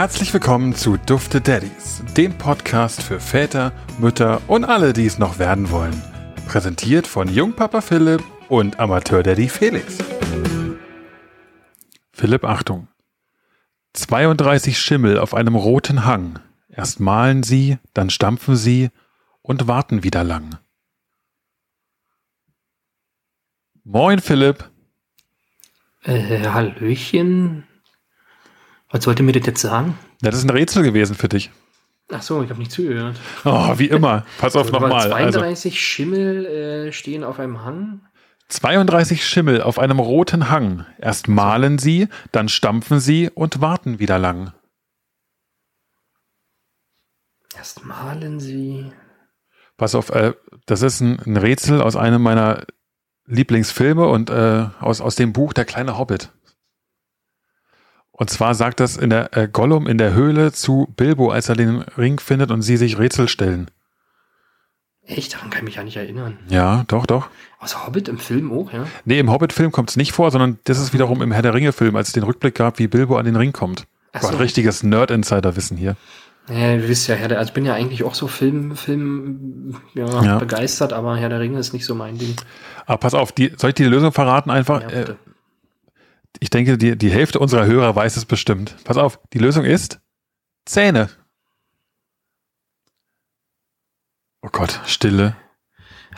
[0.00, 5.38] Herzlich willkommen zu Dufte Daddies, dem Podcast für Väter, Mütter und alle, die es noch
[5.38, 6.02] werden wollen.
[6.48, 9.98] Präsentiert von Jungpapa Philipp und Amateur-Daddy Felix.
[12.12, 12.88] Philipp, Achtung.
[13.92, 16.38] 32 Schimmel auf einem roten Hang.
[16.70, 18.88] Erst malen sie, dann stampfen sie
[19.42, 20.56] und warten wieder lang.
[23.84, 24.64] Moin, Philipp.
[26.04, 27.66] Äh, Hallöchen.
[28.90, 29.98] Was sollte mir das jetzt sagen?
[30.22, 31.50] Ja, das ist ein Rätsel gewesen für dich.
[32.12, 33.20] Ach so, ich habe nicht zugehört.
[33.44, 34.24] Oh, wie immer.
[34.38, 35.08] Pass auf Also, nochmal.
[35.08, 38.00] 32 Also, Schimmel äh, stehen auf einem Hang.
[38.48, 40.84] 32 Schimmel auf einem roten Hang.
[40.98, 44.52] Erst malen sie, dann stampfen sie und warten wieder lang.
[47.56, 48.92] Erst malen sie.
[49.76, 50.32] Pass auf, äh,
[50.66, 52.64] das ist ein, ein Rätsel aus einem meiner
[53.26, 56.30] Lieblingsfilme und äh, aus, aus dem Buch Der kleine Hobbit.
[58.20, 61.56] Und zwar sagt das in der äh, Gollum in der Höhle zu Bilbo, als er
[61.56, 63.70] den Ring findet und sie sich Rätsel stellen.
[65.06, 65.32] Echt?
[65.32, 66.36] Daran kann ich mich ja nicht erinnern.
[66.50, 67.30] Ja, doch, doch.
[67.60, 68.84] Aus Hobbit im Film auch, ja?
[69.06, 71.96] Nee, im Hobbit-Film kommt es nicht vor, sondern das ist wiederum im Herr der Ringe-Film,
[71.96, 73.86] als es den Rückblick gab, wie Bilbo an den Ring kommt.
[74.12, 74.36] Ach Gott, so.
[74.36, 75.96] richtiges Nerd-Insider-Wissen hier.
[76.50, 79.76] Ja, ihr wisst ja, Herr der, also ich bin ja eigentlich auch so Film, Film
[79.94, 80.38] ja, Ja.
[80.38, 82.36] begeistert, aber Herr der Ringe ist nicht so mein Ding.
[82.84, 84.82] Aber pass auf, die, soll ich die Lösung verraten einfach?
[84.82, 85.16] Ja, äh, bitte.
[86.38, 88.76] Ich denke, die, die Hälfte unserer Hörer weiß es bestimmt.
[88.84, 90.00] Pass auf, die Lösung ist
[90.64, 91.08] Zähne.
[94.42, 95.36] Oh Gott, Stille.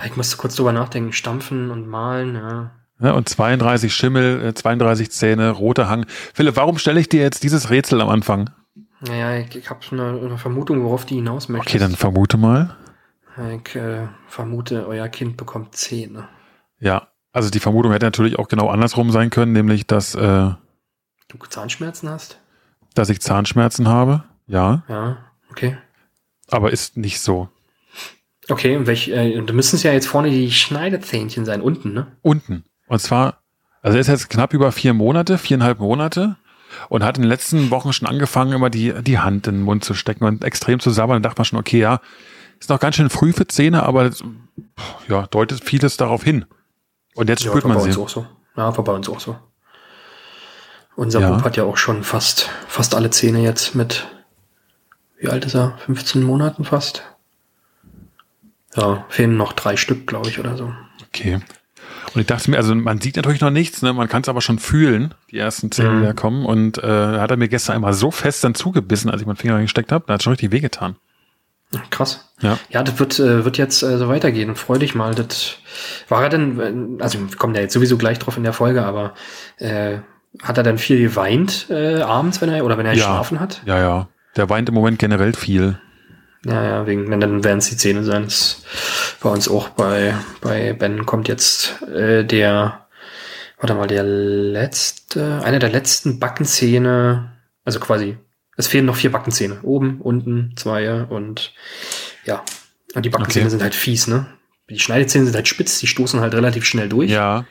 [0.05, 1.13] Ich musste kurz drüber nachdenken.
[1.13, 2.71] Stampfen und malen, ja.
[3.01, 6.07] Ja, und 32 Schimmel, äh, 32 Zähne, roter Hang.
[6.35, 8.51] Philipp, warum stelle ich dir jetzt dieses Rätsel am Anfang?
[9.01, 11.69] Naja, ich, ich habe eine, eine Vermutung, worauf die hinaus möchte.
[11.69, 12.77] Okay, dann vermute mal.
[13.37, 16.29] Ich äh, vermute, euer Kind bekommt Zähne.
[16.79, 20.51] Ja, also die Vermutung hätte natürlich auch genau andersrum sein können, nämlich dass, äh,
[21.29, 22.39] Du Zahnschmerzen hast?
[22.95, 24.25] dass ich Zahnschmerzen habe.
[24.47, 25.17] Ja, Ja,
[25.51, 25.79] okay.
[26.51, 27.49] aber ist nicht so.
[28.49, 32.09] Okay, und welch, äh, da müssen es ja jetzt vorne die Schneidezähnchen sein, unten, ne?
[32.23, 32.65] Unten.
[32.89, 33.39] Und zwar,
[33.81, 36.37] also er ist jetzt knapp über vier Monate, viereinhalb Monate
[36.89, 39.85] und hat in den letzten Wochen schon angefangen, immer die, die Hand in den Mund
[39.85, 41.23] zu stecken und extrem zu sabbern.
[41.23, 42.01] Da dachte man schon, okay, ja,
[42.61, 44.23] ist noch ganz schön früh für Zähne, aber das,
[45.09, 46.45] ja, deutet vieles darauf hin.
[47.15, 47.99] Und jetzt spürt war man sie.
[47.99, 48.27] auch so.
[48.57, 49.37] Ja, war bei uns auch so.
[50.97, 51.31] Unser Ja.
[51.31, 54.07] Bub hat ja auch schon fast, fast alle Zähne jetzt mit,
[55.19, 55.79] wie alt ist er?
[55.87, 57.03] 15 Monaten fast.
[58.75, 60.73] Ja, fehlen noch drei Stück, glaube ich, oder so.
[61.09, 61.41] Okay.
[62.15, 63.93] Und ich dachte mir, also man sieht natürlich noch nichts, ne?
[63.93, 66.01] man kann es aber schon fühlen, die ersten Zähne, Mhm.
[66.01, 66.45] die da kommen.
[66.45, 69.55] Und äh, hat er mir gestern einmal so fest dann zugebissen, als ich meinen Finger
[69.57, 70.97] reingesteckt habe, da hat schon richtig wehgetan.
[71.91, 72.29] Krass.
[72.41, 72.59] Ja.
[72.71, 74.55] Ja, das wird, äh, wird jetzt äh, so weitergehen.
[74.57, 75.15] Freu dich mal.
[75.15, 75.55] Das
[76.09, 78.85] war er denn, äh, also wir kommen da jetzt sowieso gleich drauf in der Folge,
[78.85, 79.15] aber
[79.59, 79.99] äh,
[80.43, 82.99] hat er dann viel geweint äh, abends, wenn er oder wenn er Ja.
[82.99, 83.63] geschlafen hat?
[83.65, 84.09] Ja, ja.
[84.37, 85.79] Der weint im Moment generell viel.
[86.45, 88.25] Ja, ja, wegen, wenn dann werden es die Zähne sein.
[88.25, 88.63] Das
[89.21, 92.87] bei uns auch bei, bei Ben kommt jetzt äh, der,
[93.61, 97.31] warte mal, der letzte, einer der letzten Backenzähne,
[97.65, 98.17] also quasi,
[98.57, 99.61] es fehlen noch vier Backenzähne.
[99.63, 101.53] Oben, unten, zwei und
[102.25, 102.43] ja.
[102.95, 103.51] Und die Backenzähne Okay.
[103.51, 104.27] sind halt fies, ne?
[104.71, 107.11] Die Schneidezähne sind halt spitz, die stoßen halt relativ schnell durch.
[107.11, 107.45] Ja.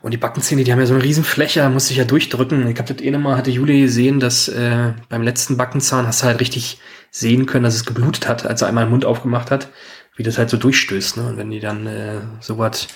[0.00, 2.66] Und die Backenzähne, die haben ja so eine riesen Fläche, da musste ich ja durchdrücken.
[2.66, 6.26] Ich habe das eh mal, hatte Juli gesehen, dass äh, beim letzten Backenzahn hast du
[6.26, 6.78] halt richtig
[7.12, 9.68] sehen können, dass es geblutet hat, als er einmal den Mund aufgemacht hat,
[10.16, 11.18] wie das halt so durchstößt.
[11.18, 11.28] Ne?
[11.28, 12.88] Und wenn die dann äh, sowas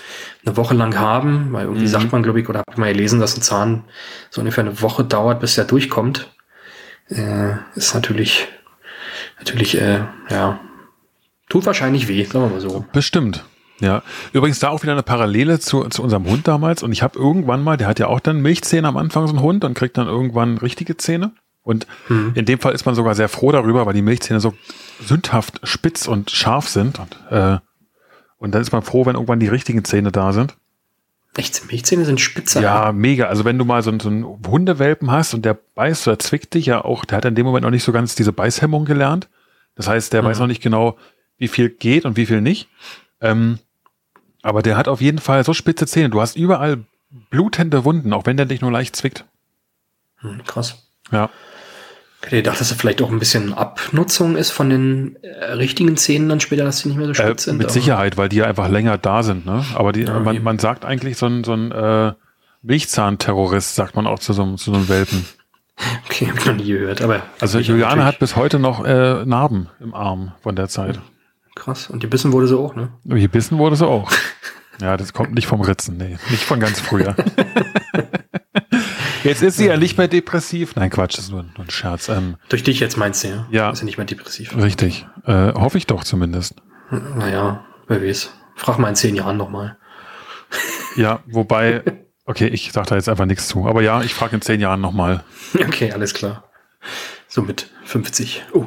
[0.44, 1.90] eine Woche lang haben, weil irgendwie Mhm.
[1.90, 3.84] sagt man, glaube ich, oder hab ich mal gelesen, dass ein Zahn
[4.30, 6.28] so ungefähr eine Woche dauert, bis er durchkommt,
[7.08, 8.48] äh, ist natürlich,
[9.38, 10.00] natürlich, äh,
[10.30, 10.60] ja,
[11.48, 12.84] tut wahrscheinlich weh, sagen wir mal so.
[12.92, 13.44] Bestimmt.
[13.80, 14.02] Ja.
[14.32, 16.82] Übrigens da auch wieder eine Parallele zu, zu unserem Hund damals.
[16.82, 19.42] Und ich habe irgendwann mal, der hat ja auch dann Milchzähne am Anfang, so ein
[19.42, 21.32] Hund, und kriegt dann irgendwann richtige Zähne.
[21.62, 22.32] Und Mhm.
[22.34, 24.54] in dem Fall ist man sogar sehr froh darüber, weil die Milchzähne so
[25.04, 26.98] sündhaft spitz und scharf sind.
[26.98, 27.58] Und, äh,
[28.38, 30.56] und dann ist man froh, wenn irgendwann die richtigen Zähne da sind.
[31.36, 32.62] Echt, Milchzähne sind spitzer.
[32.62, 33.26] Ja, mega.
[33.26, 36.54] Also wenn du mal so, einen- so einen Hundewelpen hast und der beißt oder zwickt
[36.54, 39.28] dich ja auch, der hat in dem Moment noch nicht so ganz diese Beißhemmung gelernt.
[39.74, 40.26] Das heißt, der Mhm.
[40.26, 40.96] weiß noch nicht genau,
[41.36, 42.68] wie viel geht und wie viel nicht.
[43.20, 43.58] Ähm,
[44.42, 46.08] aber der hat auf jeden Fall so spitze Zähne.
[46.08, 46.84] Du hast überall
[47.30, 49.24] blutende Wunden, auch wenn der dich nur leicht zwickt.
[50.20, 50.88] Hm, krass.
[51.12, 51.28] Ja.
[52.26, 56.28] Hätte gedacht, dass es vielleicht auch ein bisschen Abnutzung ist von den äh, richtigen Zähnen
[56.28, 57.56] dann später, dass sie nicht mehr so Äh, spitz sind.
[57.58, 59.46] mit aber- Sicherheit, weil die ja einfach länger da sind.
[59.46, 59.64] Ne?
[59.74, 62.12] Aber die, Ja, man, man sagt eigentlich so ein, so ein äh,
[62.62, 65.24] Milchzahnterrorist, sagt man auch zu so, einem- zu so einem Welpen.
[66.06, 67.02] Okay, hab ich noch nie gehört.
[67.02, 70.98] Aber Also Juliane hat bis heute noch äh, Narben im Arm von der Zeit.
[71.54, 71.90] krass.
[71.90, 72.88] Und die Bissen wurde sie auch, ne?
[73.04, 74.10] Gebissen wurde sie auch.
[74.80, 77.14] Ja, das kommt nicht vom Ritzen, nee, nicht von ganz früher.
[79.26, 80.76] Jetzt ist sie ja nicht mehr depressiv.
[80.76, 82.08] Nein, Quatsch, das ist nur, nur ein Scherz.
[82.08, 83.46] Ähm, Durch dich jetzt meinst du, ja?
[83.50, 83.70] Ja.
[83.70, 84.56] Ist ja nicht mehr depressiv.
[84.56, 85.06] richtig.
[85.24, 86.54] Äh, hoffe ich doch zumindest.
[86.90, 88.30] Naja, wer weiß.
[88.54, 89.76] Frag mal in zehn Jahren nochmal.
[90.96, 91.82] Ja, wobei,
[92.24, 93.66] okay, ich sage da jetzt einfach nichts zu.
[93.66, 95.24] Aber ja, ich frage in zehn Jahren nochmal.
[95.54, 96.44] Okay, alles klar.
[97.28, 98.44] So mit 50.
[98.52, 98.66] Oh.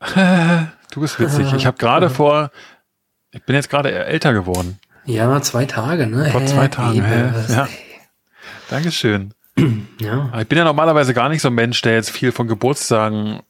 [0.92, 1.52] Du bist witzig.
[1.52, 2.50] Ich habe gerade vor,
[3.30, 4.78] ich bin jetzt gerade älter geworden.
[5.04, 6.30] Ja, zwei Tage, ne?
[6.30, 7.04] Vor zwei Tagen.
[7.04, 7.32] Hä?
[7.52, 7.68] Ja.
[8.70, 9.34] Dankeschön.
[10.00, 10.30] ja.
[10.40, 13.40] Ich bin ja normalerweise gar nicht so ein Mensch, der jetzt viel von Geburtstagen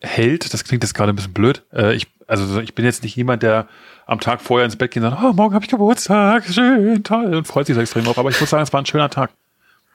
[0.00, 0.52] hält.
[0.52, 1.62] Das klingt jetzt gerade ein bisschen blöd.
[1.72, 3.68] Äh, ich, also ich bin jetzt nicht jemand, der
[4.06, 7.34] am Tag vorher ins Bett geht und sagt, oh, morgen habe ich Geburtstag, schön, toll
[7.34, 8.18] und freut sich so extrem drauf.
[8.18, 9.30] Aber ich muss sagen, es war ein schöner Tag.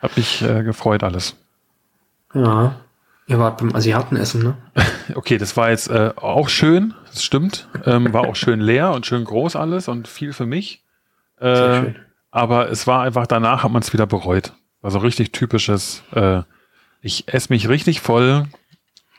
[0.01, 1.36] Hat mich äh, gefreut alles.
[2.33, 2.75] Ja.
[3.27, 4.56] Ihr wart beim Asiatenessen, ne?
[5.15, 7.68] Okay, das war jetzt äh, auch schön, das stimmt.
[7.86, 10.83] Ähm, war auch schön leer und schön groß alles und viel für mich.
[11.39, 11.95] Sehr Äh, schön.
[12.31, 14.54] aber es war einfach, danach hat man es wieder bereut.
[14.81, 16.42] War so richtig typisches, äh,
[17.01, 18.48] ich esse mich richtig voll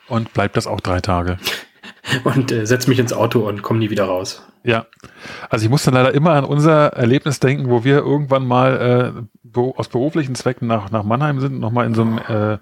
[0.08, 1.38] und bleib das auch drei Tage.
[2.24, 4.42] Und äh, setz mich ins Auto und komm nie wieder raus.
[4.64, 4.86] Ja,
[5.50, 9.24] also ich muss dann leider immer an unser Erlebnis denken, wo wir irgendwann mal
[9.54, 12.58] äh, aus beruflichen Zwecken nach, nach Mannheim sind, nochmal in so einem äh,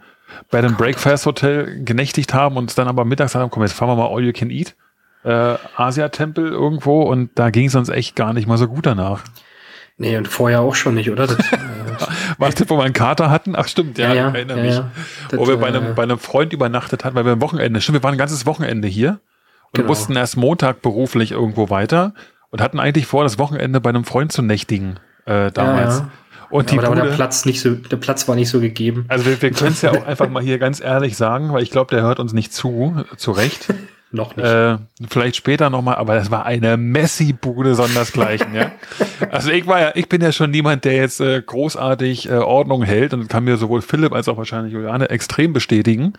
[0.50, 3.97] Bed and Breakfast Hotel genächtigt haben und dann aber mittags haben, komm, jetzt fahren wir
[3.97, 4.76] mal All You Can Eat.
[5.25, 9.23] Äh, Asia-Tempel irgendwo und da ging es uns echt gar nicht mal so gut danach.
[9.99, 11.26] Nee, und vorher auch schon nicht, oder?
[11.26, 11.37] Das,
[12.38, 13.55] War das, wo wir einen Kater hatten?
[13.56, 14.75] Ach stimmt, ja, Ja, ja, ich erinnere ja, mich.
[14.75, 14.91] ja.
[15.31, 17.99] Das, wo wir bei einem, bei einem Freund übernachtet hatten, weil wir ein Wochenende, stimmt,
[17.99, 19.20] wir waren ein ganzes Wochenende hier
[19.73, 19.88] und Genau.
[19.88, 22.14] mussten erst Montag beruflich irgendwo weiter
[22.50, 26.02] und hatten eigentlich vor, das Wochenende bei einem Freund zu nächtigen äh, damals.
[26.50, 29.05] Und die aber war der Bude, Platz nicht so, der Platz war nicht so gegeben.
[29.06, 31.70] also wir, wir können es ja auch einfach mal hier ganz ehrlich sagen, weil ich
[31.70, 33.73] glaube, der hört uns nicht zu, zu Recht.
[34.12, 34.44] Noch nicht.
[34.44, 34.78] Äh,
[35.08, 38.72] vielleicht später nochmal, aber das war eine Messi-Bude sondersgleichen, ja.
[39.30, 42.82] Also ich war ja, ich bin ja schon niemand, der jetzt äh, großartig äh, Ordnung
[42.82, 46.14] hält und kann mir sowohl Philipp als auch wahrscheinlich Juliane extrem bestätigen.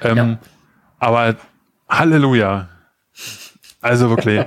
[0.00, 0.38] Ähm, Ja.
[0.98, 1.36] Aber
[1.88, 2.68] Halleluja.
[3.82, 4.42] Also wirklich.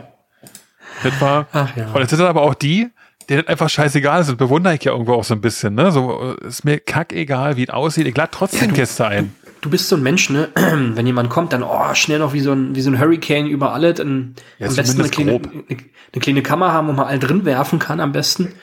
[1.03, 1.91] das war, Ach ja.
[1.91, 2.89] und jetzt sind aber auch die,
[3.29, 4.35] denen einfach scheißegal ist.
[4.37, 5.91] Bewundere ich ja irgendwo auch so ein bisschen, ne?
[5.91, 8.07] So, äh, ist mir kackegal, wie es aussieht.
[8.07, 9.35] Ich lade trotzdem Gäste ein.
[9.61, 10.49] Du bist so ein Mensch, ne?
[10.55, 13.73] Wenn jemand kommt, dann oh, schnell noch wie so ein, wie so ein Hurricane über
[13.73, 13.93] alle.
[13.93, 17.45] Dann Ja, am besten eine kleine, eine, eine kleine Kammer haben, wo man all drin
[17.45, 18.53] werfen kann am besten.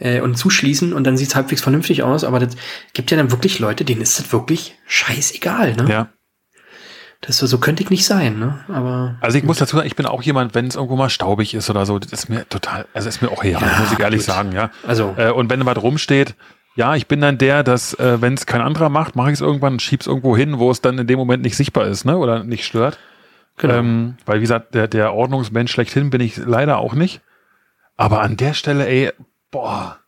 [0.00, 2.22] Äh, und zuschließen und dann sieht's halbwegs vernünftig aus.
[2.22, 2.54] Aber das
[2.92, 5.90] gibt ja dann wirklich Leute, denen ist das wirklich scheißegal, ne?
[5.90, 6.08] Ja.
[7.20, 8.60] Das so, so könnte ich nicht sein, ne?
[8.68, 11.52] Aber Also ich muss dazu sagen, ich bin auch jemand, wenn es irgendwo mal staubig
[11.52, 13.98] ist oder so, das ist mir total, also ist mir auch egal, Ja, muss ich
[13.98, 14.26] ehrlich gut.
[14.26, 14.70] sagen, ja.
[14.86, 16.36] also Äh, und wenn was rumsteht,
[16.78, 19.40] ja, ich bin dann der, dass äh, wenn es kein anderer macht, mache ich es
[19.40, 22.16] irgendwann und schieb's irgendwo hin, wo es dann in dem Moment nicht sichtbar ist, ne?
[22.16, 23.00] Oder nicht stört.
[23.56, 23.74] genau.
[23.74, 27.20] Ähm, weil wie gesagt, der, der Ordnungsmensch schlechthin bin ich leider auch nicht.
[27.96, 29.10] Aber an der Stelle, ey,
[29.50, 29.98] boah,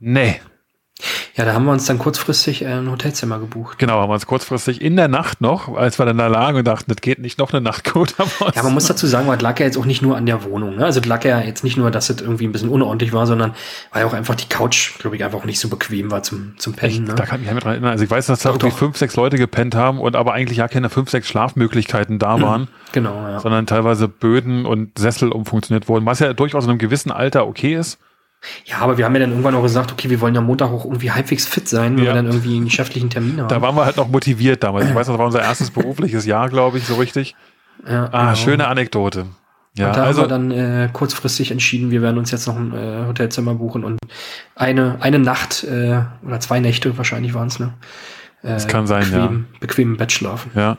[0.00, 0.40] nee.
[1.36, 3.78] Ja, da haben wir uns dann kurzfristig äh, ein Hotelzimmer gebucht.
[3.78, 6.66] Genau, haben wir uns kurzfristig in der Nacht noch, als wir dann da lagen und
[6.66, 8.14] dachten, das geht nicht noch eine Nacht gut,
[8.54, 10.76] Ja, man muss dazu sagen, das lag ja jetzt auch nicht nur an der Wohnung.
[10.76, 10.84] Ne?
[10.84, 13.54] Also das lag ja jetzt nicht nur, dass es irgendwie ein bisschen unordentlich war, sondern
[13.92, 17.04] weil auch einfach die Couch, glaube ich, einfach nicht so bequem war zum, zum Pennen.
[17.04, 17.14] Ne?
[17.14, 17.92] Da kann ich mich dran erinnern.
[17.92, 18.78] Also ich weiß, dass da Doch, irgendwie doch.
[18.78, 22.68] fünf, sechs Leute gepennt haben und aber eigentlich ja keine fünf, sechs Schlafmöglichkeiten da waren,
[22.92, 23.40] Genau, ja.
[23.40, 27.74] sondern teilweise Böden und Sessel umfunktioniert wurden, was ja durchaus in einem gewissen Alter okay
[27.76, 27.98] ist.
[28.64, 30.84] Ja, aber wir haben ja dann irgendwann auch gesagt, okay, wir wollen ja Montag auch
[30.84, 32.10] irgendwie halbwegs fit sein, wenn Ja.
[32.10, 33.48] wir dann irgendwie einen geschäftlichen Termin haben.
[33.48, 34.88] Da waren wir halt noch motiviert damals.
[34.88, 37.34] Ich weiß, das war unser erstes berufliches Jahr, glaube ich, so richtig.
[37.86, 38.34] ja, Ah, genau.
[38.36, 39.26] schöne Anekdote.
[39.74, 42.56] Ja, und da also haben wir dann äh, kurzfristig entschieden, wir werden uns jetzt noch
[42.56, 43.98] ein äh, Hotelzimmer buchen und
[44.56, 47.74] eine, eine Nacht äh, oder zwei Nächte wahrscheinlich waren es, ne?
[48.42, 50.50] Äh, Das kann sein, bequem, Bequem im Bett schlafen.
[50.54, 50.78] ja.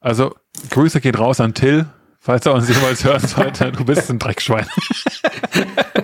[0.00, 0.34] Also
[0.70, 1.86] Grüße geht raus an Till,
[2.18, 3.70] falls er uns jemals hören sollte.
[3.72, 4.66] Du bist ein Dreckschwein.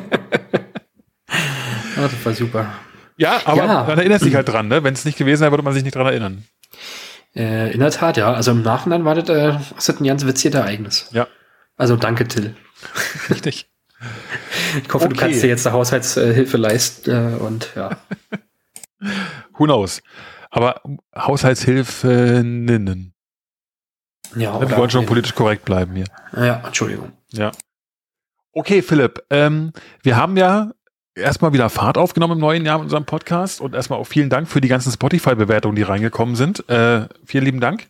[1.99, 2.73] Ja, das war super.
[3.17, 3.85] Ja, aber Ja.
[3.85, 4.85] dann erinnerst du dich halt dran, ne?
[4.85, 6.45] Wenn es nicht gewesen wäre, würde man sich nicht dran erinnern.
[7.35, 8.33] Äh, in der Tat, ja.
[8.33, 11.09] Also im Nachhinein war das, äh, das ein ganz witziges Ereignis.
[11.12, 11.26] Ja,
[11.76, 12.55] Also danke, Till.
[13.31, 13.69] richtig.
[14.87, 15.14] Ich hoffe, Okay.
[15.14, 17.97] du kannst dir jetzt eine Haushaltshilfe leisten äh, und ja.
[19.59, 20.00] Who knows?
[20.50, 20.81] Aber
[21.17, 23.12] Haushaltshilfeninnen.
[24.37, 26.07] ja Wir wollen schon politisch korrekt bleiben hier.
[26.37, 27.12] Ja, Entschuldigung.
[27.33, 27.50] Ja.
[28.52, 30.71] Okay, Philipp, ähm, wir haben ja
[31.19, 34.49] erstmal wieder Fahrt aufgenommen im neuen Jahr mit unserem Podcast und erstmal auch vielen Dank
[34.49, 36.69] für die ganzen Spotify-Bewertungen, die reingekommen sind.
[36.69, 37.87] Äh, vielen lieben Dank.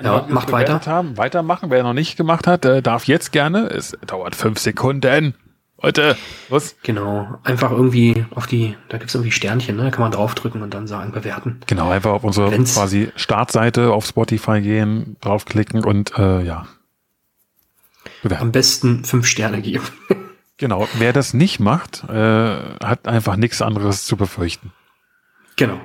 [0.00, 1.16] Ja, macht bewertet Haben.
[1.16, 1.70] Weitermachen.
[1.70, 3.66] Wer noch nicht gemacht hat, äh, darf jetzt gerne.
[3.66, 5.34] Es dauert fünf Sekunden.
[5.80, 6.16] Leute,
[6.48, 6.76] was?
[6.82, 7.38] Genau.
[7.44, 9.84] Einfach irgendwie auf die, da gibt's irgendwie Sternchen, ne?
[9.84, 11.60] Da kann man draufdrücken und dann sagen, bewerten.
[11.66, 16.66] Genau, einfach auf unsere Wenn's- quasi Startseite auf Spotify gehen, draufklicken und äh, ja.
[18.22, 18.42] Bewerten.
[18.42, 19.84] Am besten fünf Sterne geben.
[20.58, 24.72] Genau, wer das nicht macht, äh, hat einfach nichts anderes zu befürchten.
[25.56, 25.80] genau.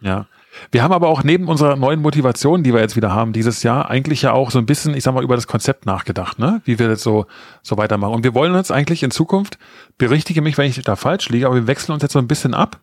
[0.00, 0.26] Ja.
[0.70, 3.90] Wir haben aber auch neben unserer neuen Motivation, die wir jetzt wieder haben dieses Jahr,
[3.90, 6.62] eigentlich ja auch so ein bisschen, ich sag mal, über das Konzept nachgedacht, ne?
[6.64, 7.26] Wie wir jetzt so,
[7.62, 8.14] so weitermachen.
[8.14, 9.58] Und wir wollen uns eigentlich in Zukunft,
[9.98, 12.54] berichtige mich, wenn ich da falsch liege, aber wir wechseln uns jetzt so ein bisschen
[12.54, 12.80] ab.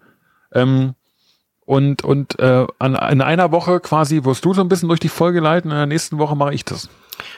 [0.53, 0.93] Ähm,
[1.65, 5.09] und und äh, an, in einer Woche quasi wirst du so ein bisschen durch die
[5.09, 6.89] Folge leiten, in der nächsten Woche mache ich das.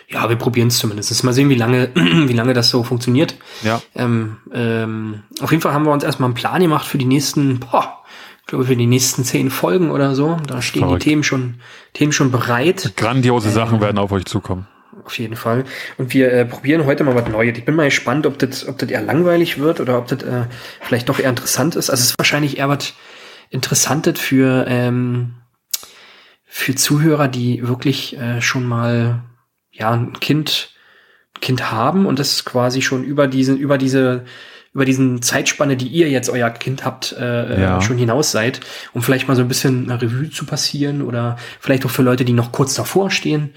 [0.08, 1.24] Ja, wir probieren es zumindest.
[1.24, 3.36] Mal sehen, wie lange, wie lange das so funktioniert.
[3.64, 3.82] Ja.
[3.96, 7.60] Ähm, ähm, auf jeden Fall haben wir uns erstmal einen Plan gemacht für die nächsten,
[7.60, 8.04] boah,
[8.42, 10.38] ich glaube für die nächsten zehn Folgen oder so.
[10.48, 11.04] Da stehen Verrückt.
[11.04, 11.56] die Themen schon,
[11.94, 12.94] Themen schon bereit.
[12.96, 14.68] Grandiose Sachen werden auf euch zukommen.
[15.04, 15.66] Auf jeden Fall.
[15.98, 17.58] Und wir äh, probieren heute mal was Neues.
[17.58, 20.46] Ich bin mal gespannt, ob das, ob das eher langweilig wird oder ob das äh,
[20.82, 21.90] vielleicht doch eher interessant ist.
[21.90, 22.94] Also es ist wahrscheinlich eher was
[23.50, 25.36] Interessantes für, ähm,
[26.46, 29.24] für Zuhörer, die wirklich äh, schon mal
[29.72, 30.72] ja ein Kind,
[31.42, 34.26] Kind haben und das quasi schon über diesen, über diese
[34.74, 37.78] über diesen Zeitspanne, die ihr jetzt euer Kind habt, äh, Ja.
[37.78, 38.60] äh, schon hinaus seid,
[38.94, 42.26] um vielleicht mal so ein bisschen eine Revue zu passieren oder vielleicht auch für Leute,
[42.26, 43.54] die noch kurz davor stehen.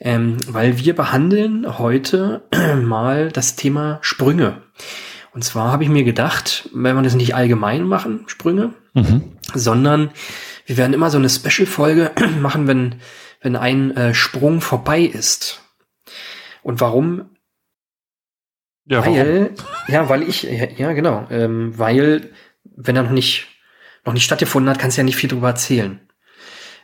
[0.00, 2.42] Ähm, weil wir behandeln heute
[2.82, 4.60] mal das Thema Sprünge.
[5.32, 9.32] Und zwar habe ich mir gedacht, wenn wir das nicht allgemein machen, Sprünge, Mhm.
[9.54, 10.10] sondern
[10.66, 12.10] wir werden immer so eine Special-Folge
[12.40, 12.96] machen, wenn,
[13.40, 15.62] wenn ein äh, Sprung vorbei ist.
[16.62, 17.30] Und warum?
[18.86, 19.16] Ja, warum?
[19.16, 19.50] weil,
[19.86, 22.30] ja, weil ich, ja, ja genau, ähm, weil,
[22.64, 23.46] wenn er noch nicht,
[24.04, 26.00] noch nicht stattgefunden hat, kannst du ja nicht viel drüber erzählen.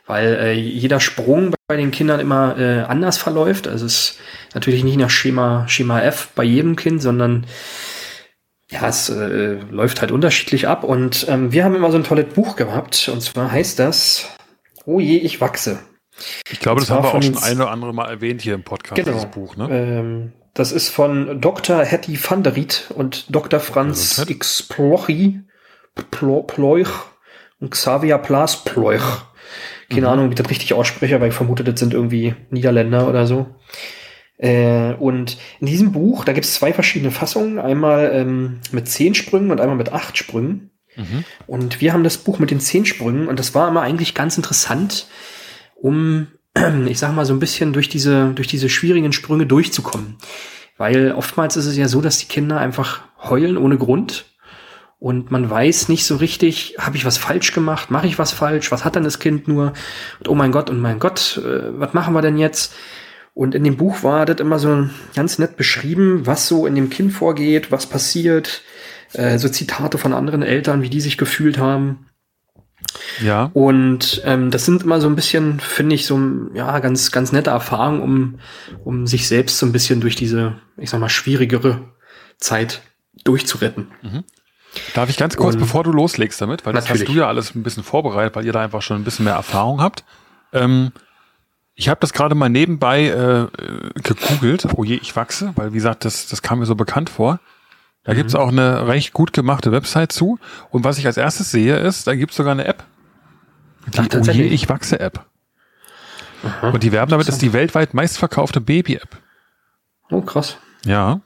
[0.07, 3.67] Weil äh, jeder Sprung bei den Kindern immer äh, anders verläuft.
[3.67, 4.19] Also es ist
[4.55, 7.45] natürlich nicht nach Schema, Schema F bei jedem Kind, sondern
[8.71, 10.85] ja, es äh, läuft halt unterschiedlich ab.
[10.85, 13.09] Und ähm, wir haben immer so ein tolles Buch gehabt.
[13.13, 14.29] Und zwar heißt das
[14.85, 15.79] Oh je, ich wachse.
[16.51, 18.95] Ich glaube, das haben wir auch schon ein oder andere Mal erwähnt hier im Podcast,
[18.97, 19.13] Genau.
[19.17, 19.69] dieses Buch, ne?
[19.71, 21.85] Ähm, das ist von Dr.
[21.85, 23.61] Hetty van der Riet und Dr.
[23.61, 24.37] Franz Gesundheit.
[24.37, 24.63] X.
[24.63, 25.41] Plochi,
[26.11, 26.89] Plo, Ploich
[27.61, 29.03] und Xavier Plas Ploich.
[29.91, 30.07] Keine Mhm.
[30.07, 33.47] Ahnung, wie ich das richtig ausspreche, aber ich vermute, das sind irgendwie Niederländer oder so.
[34.39, 37.59] Äh, und in diesem Buch, da gibt es zwei verschiedene Fassungen.
[37.59, 40.71] Einmal ähm, mit zehn Sprüngen und einmal mit acht Sprüngen.
[40.97, 41.25] Mhm.
[41.47, 44.37] Und wir haben das Buch mit den zehn Sprüngen und das war immer eigentlich ganz
[44.37, 45.07] interessant,
[45.75, 46.29] um,
[46.87, 50.17] ich sag mal, so ein bisschen durch diese, durch diese schwierigen Sprünge durchzukommen.
[50.79, 54.27] Weil oftmals ist es ja so, dass die Kinder einfach heulen ohne Grund
[54.99, 58.73] und man weiß nicht so richtig, habe ich was falsch gemacht, mache ich was falsch,
[58.73, 59.75] was hat denn das Kind nur
[60.19, 62.75] und oh mein Gott und mein Gott, äh, was machen wir denn jetzt?
[63.37, 66.89] Und in dem Buch war das immer so ganz nett beschrieben, was so in dem
[66.89, 68.63] Kind vorgeht, was passiert,
[69.13, 72.07] äh, so Zitate von anderen Eltern, wie die sich gefühlt haben.
[73.23, 73.51] Ja.
[73.53, 76.19] Und ähm, das sind immer so ein bisschen, finde ich, so
[76.55, 78.39] ja ganz ganz nette Erfahrungen, um
[78.85, 81.91] um sich selbst so ein bisschen durch diese, ich sag mal, schwierigere
[82.39, 82.81] Zeit
[83.25, 83.89] durchzuretten.
[84.95, 87.09] Darf ich ganz kurz, Und- bevor du loslegst damit, weil das Natürlich.
[87.09, 89.35] hast du ja alles ein bisschen vorbereitet, weil ihr da einfach schon ein bisschen mehr
[89.35, 90.05] Erfahrung habt.
[90.55, 90.93] Ähm,
[91.79, 93.49] ich habe das gerade mal nebenbei äh, äh,
[94.03, 94.67] gegoogelt.
[94.77, 97.39] Oh je, ich wachse, weil wie gesagt, das, das kam mir so bekannt vor.
[98.03, 98.41] Da gibt's Mhm.
[98.41, 100.39] auch eine recht gut gemachte Website zu.
[100.71, 102.85] Und was ich als erstes sehe, ist, da gibt's sogar eine App.
[103.95, 105.27] Die Ach, Oh je, ich wachse App.
[106.43, 106.71] Aha.
[106.71, 109.17] Und die werben damit, ist die weltweit meistverkaufte Baby-App.
[110.11, 110.57] Oh, krass.
[110.85, 111.21] Ja.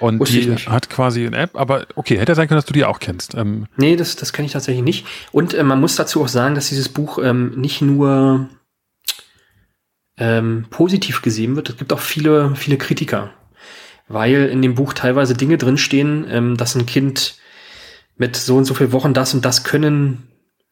[0.00, 2.84] Und Wusste die hat quasi eine App, aber okay, hätte sein können, dass du die
[2.84, 3.34] auch kennst.
[3.34, 5.06] Ähm, Nee, das, das kenne ich tatsächlich nicht.
[5.32, 8.48] Und äh, man muss dazu auch sagen, dass dieses Buch ähm, nicht nur
[10.18, 13.30] ähm, positiv gesehen wird, es gibt auch viele, viele Kritiker.
[14.08, 17.36] Weil in dem Buch teilweise Dinge drinstehen, ähm, dass ein Kind
[18.16, 20.28] mit so und so viel Wochen das und das können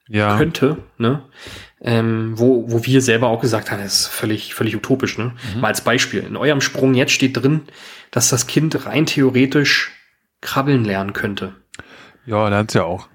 [0.09, 0.37] ja.
[0.37, 1.23] könnte, ne?
[1.81, 5.35] Ähm, wo, wo wir selber auch gesagt haben, das ist völlig, völlig utopisch, ne?
[5.61, 6.21] Mal als Beispiel.
[6.21, 7.63] In eurem Sprung jetzt steht drin,
[8.11, 9.93] dass das Kind rein theoretisch
[10.41, 11.55] krabbeln lernen könnte.
[12.25, 13.09] Ja, lernt's ja auch.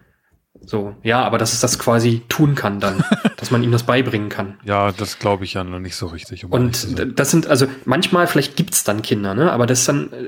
[0.63, 3.03] So, ja, aber dass es das quasi tun kann dann,
[3.37, 4.57] dass man ihm das beibringen kann.
[4.63, 6.45] Ja, das glaube ich ja noch nicht so richtig.
[6.45, 6.87] um Und
[7.17, 9.51] das sind, also manchmal, vielleicht gibt's dann Kinder, ne?
[9.51, 10.27] Aber das ist dann, äh,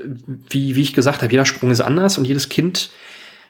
[0.50, 2.90] wie, wie ich gesagt habe, jeder Sprung ist anders und jedes Kind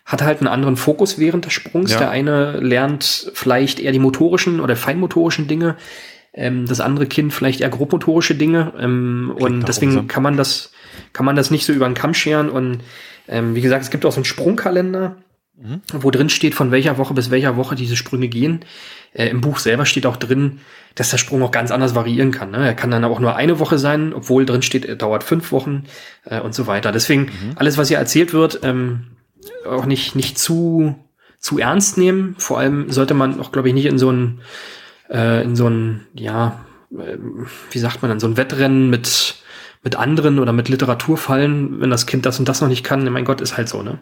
[0.05, 1.93] hat halt einen anderen Fokus während des Sprungs.
[1.93, 1.99] Ja.
[1.99, 5.77] Der eine lernt vielleicht eher die motorischen oder feinmotorischen Dinge,
[6.35, 8.75] ähm, das andere Kind vielleicht eher grobmotorische Dinge.
[8.79, 10.73] Ähm, Klingt und deswegen kann man das,
[11.15, 12.51] kann man das nicht so über den Kamm scheren.
[12.51, 12.81] Und
[13.29, 15.17] ähm, wie gesagt, es gibt auch so einen Sprungkalender,
[15.57, 15.83] Mhm.
[15.93, 18.65] wo drin steht, von welcher Woche bis welcher Woche diese Sprünge gehen.
[19.13, 20.59] Äh, Im Buch selber steht auch drin,
[20.97, 22.51] dass der Sprung auch ganz anders variieren kann.
[22.51, 22.67] Ne?
[22.67, 25.85] Er kann dann auch nur eine Woche sein, obwohl drin steht, er dauert fünf Wochen
[26.25, 26.91] äh, und so weiter.
[26.91, 29.17] Deswegen alles, was hier erzählt wird, ähm,
[29.65, 30.97] auch nicht nicht zu
[31.39, 32.35] zu ernst nehmen.
[32.39, 34.41] Vor allem sollte man auch, glaube ich, nicht in so ein
[35.09, 39.37] äh, in so ein ja ähm, wie sagt man dann so ein Wettrennen mit
[39.85, 43.05] mit anderen oder mit Literatur fallen, wenn das Kind das und das noch nicht kann.
[43.13, 43.99] Mein Gott, ist halt so, ne?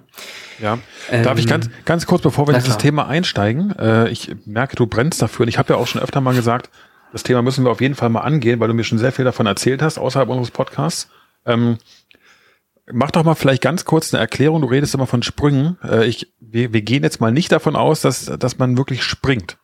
[0.61, 0.79] Ja.
[1.11, 2.79] Darf ich Ähm, ganz, ganz kurz, bevor wir in dieses klar.
[2.79, 6.21] Thema einsteigen, äh, ich merke, du brennst dafür und ich habe ja auch schon öfter
[6.21, 6.71] mal gesagt,
[7.13, 9.25] das Thema müssen wir auf jeden Fall mal angehen, weil du mir schon sehr viel
[9.25, 11.11] davon erzählt hast, außerhalb unseres Podcasts.
[11.45, 11.79] Ähm,
[12.91, 14.63] mach doch mal vielleicht ganz kurz eine Erklärung.
[14.63, 15.79] Du redest immer von Sprüngen.
[15.83, 19.59] Äh, ich, wir, wir gehen jetzt mal nicht davon aus, dass, dass man wirklich springt.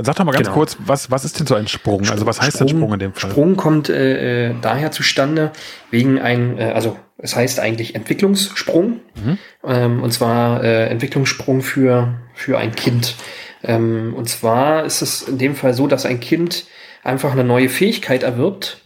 [0.00, 0.54] Sag doch mal ganz Genau.
[0.56, 2.08] kurz, was, was ist denn so ein Sprung?
[2.08, 3.30] Also was heißt denn Sprung in dem Fall?
[3.30, 5.52] Sprung kommt äh, äh, daher zustande,
[5.90, 9.00] wegen ein, äh, also es heißt eigentlich Entwicklungssprung.
[9.16, 9.38] Mhm.
[9.64, 13.16] Ähm, und zwar äh, Entwicklungssprung für, für ein Kind.
[13.64, 16.66] Ähm, und zwar ist es in dem Fall so, dass ein Kind
[17.02, 18.78] einfach eine neue Fähigkeit erwirbt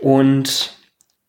[0.00, 0.74] und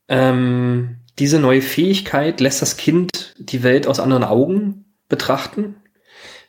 [0.08, 5.76] ähm, diese neue Fähigkeit lässt das Kind die Welt aus anderen Augen betrachten.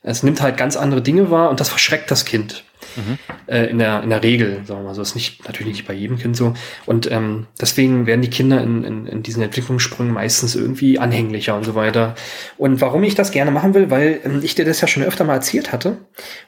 [0.02, 2.64] Es nimmt halt ganz andere Dinge wahr und das verschreckt das Kind.
[3.47, 5.00] Äh, in, der, in der Regel, sagen wir mal so.
[5.02, 6.52] Ist nicht, natürlich nicht bei jedem Kind so.
[6.85, 11.64] Und ähm, deswegen werden die Kinder in, in, in diesen Entwicklungssprüngen meistens irgendwie anhänglicher und
[11.64, 12.16] so weiter.
[12.59, 15.25] Und warum ich das gerne machen will, weil ähm, ich dir das ja schon öfter
[15.25, 15.99] mal erzählt hatte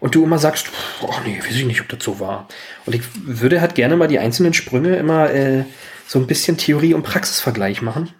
[0.00, 0.66] und du immer sagst,
[1.02, 2.48] oh nee, weiß ich nicht, ob das so war.
[2.84, 5.64] Und ich würde halt gerne mal die einzelnen Sprünge immer äh,
[6.06, 8.10] so ein bisschen Theorie- und Praxisvergleich machen,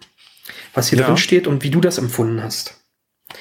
[0.73, 1.05] was hier Ja.
[1.05, 2.79] drin steht und wie du das empfunden hast.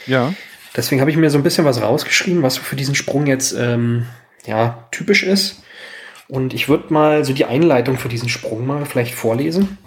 [0.06, 0.34] Ja.
[0.76, 3.54] Deswegen habe ich mir so ein bisschen was rausgeschrieben, was so für diesen Sprung jetzt
[3.56, 4.06] ähm,
[4.44, 5.62] ja, typisch ist.
[6.28, 9.78] Und ich würde mal so die Einleitung für diesen Sprung mal vielleicht vorlesen.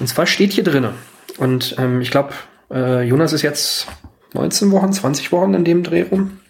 [0.00, 0.94] Und zwar steht hier drinne.
[1.36, 2.32] Und ähm, ich glaube,
[2.70, 3.86] äh, Jonas ist jetzt
[4.34, 6.40] 19 Wochen, 20 Wochen in dem Dreh rum.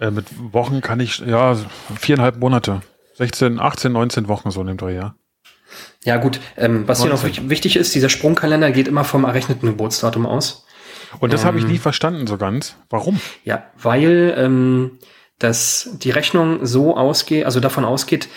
[0.00, 1.56] Äh, mit Wochen kann ich, ja,
[1.98, 2.80] viereinhalb Monate.
[3.14, 5.14] 16, 18, 19 Wochen so in dem Dreh, ja.
[6.04, 7.44] Ja gut, ähm, was hier noch 19.
[7.44, 10.64] wich- wichtig ist, dieser Sprungkalender geht immer vom errechneten Geburtsdatum aus.
[11.20, 11.70] Und das habe ich Ähm.
[11.70, 12.76] nie verstanden so ganz.
[12.90, 13.20] Warum?
[13.44, 14.98] Ja, weil ähm,
[15.38, 18.28] dass die Rechnung so ausgeht, also davon ausgeht,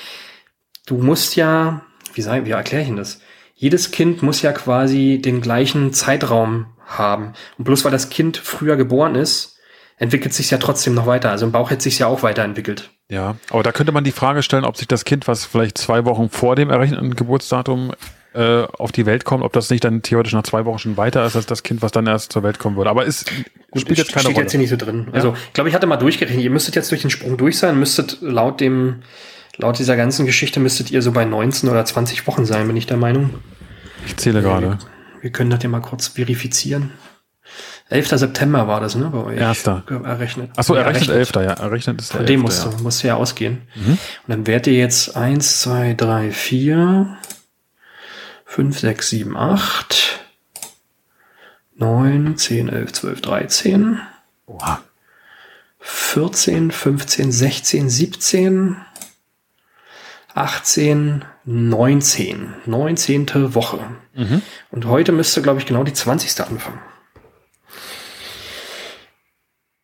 [0.86, 1.82] du musst ja,
[2.14, 3.22] wie, sagen, wie erkläre ich denn das?
[3.56, 7.34] Jedes Kind muss ja quasi den gleichen Zeitraum haben.
[7.58, 9.58] Und bloß weil das Kind früher geboren ist,
[9.98, 11.30] entwickelt sich ja trotzdem noch weiter.
[11.30, 12.90] Also im Bauch hätte sich ja auch weiterentwickelt.
[13.10, 16.06] Ja, aber da könnte man die Frage stellen, ob sich das Kind, was vielleicht zwei
[16.06, 17.92] Wochen vor dem errechneten Geburtsdatum
[18.34, 21.26] äh, auf die Welt kommt, ob das nicht dann theoretisch nach zwei Wochen schon weiter
[21.26, 22.90] ist als das Kind, was dann erst zur Welt kommen würde.
[22.90, 23.30] Aber ist,
[23.76, 24.46] spielt jetzt keine steht Rolle.
[24.46, 25.08] jetzt hier nicht so drin.
[25.12, 26.44] Also, ich glaube, ich hatte mal durchgerechnet.
[26.44, 29.02] Ihr müsstet jetzt durch den Sprung durch sein, müsstet laut dem,
[29.58, 32.86] laut dieser ganzen Geschichte müsstet ihr so bei 19 oder 20 Wochen sein, bin ich
[32.86, 33.32] der Meinung.
[34.06, 34.78] Ich zähle gerade.
[35.22, 36.92] Wir können das ja mal kurz verifizieren.
[37.90, 38.08] 11.
[38.08, 39.38] September war das, ne, bei euch?
[39.38, 39.84] Erster.
[39.90, 40.52] Errechnet.
[40.56, 41.52] Achso, Ja, errechnet Elfter, ja.
[41.52, 42.72] Errechnet ist der Von dem musst ja.
[42.72, 43.64] du, musst du ja ausgehen.
[43.76, 43.92] Mhm.
[43.92, 47.18] Und dann werdet ihr jetzt 1, 2, 3, 4,
[48.52, 50.20] 5, 6, 7, 8,
[51.76, 54.02] 9, 10, 11, 12, 13,
[54.46, 54.82] Oha.
[55.80, 58.76] 14, 15, 16, 17,
[60.34, 62.54] 18, 19.
[62.66, 63.56] 19.
[63.56, 63.80] Woche.
[64.16, 64.42] Mhm.
[64.70, 66.42] Und heute müsste, glaube ich, genau die 20.
[66.42, 66.82] anfangen.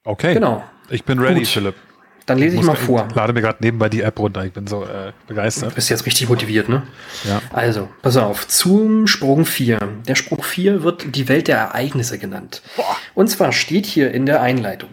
[0.04, 0.34] Okay.
[0.34, 0.62] Genau.
[0.90, 1.48] Ich bin ready, Gut.
[1.48, 1.76] Philipp.
[2.28, 3.08] Dann lese ich Muss- mal vor.
[3.16, 4.46] lade mir gerade nebenbei die App runter.
[4.46, 5.74] Ich bin so äh, Du begeistert.
[5.74, 6.84] bist jetzt richtig motiviert, ne?
[7.24, 7.42] Ja.
[7.52, 9.80] Also, pass auf, zum Sprung 4.
[10.08, 12.62] Der Sprung 4 wird die Welt der Ereignisse genannt.
[13.16, 14.90] Und zwar steht hier in der Einleitung.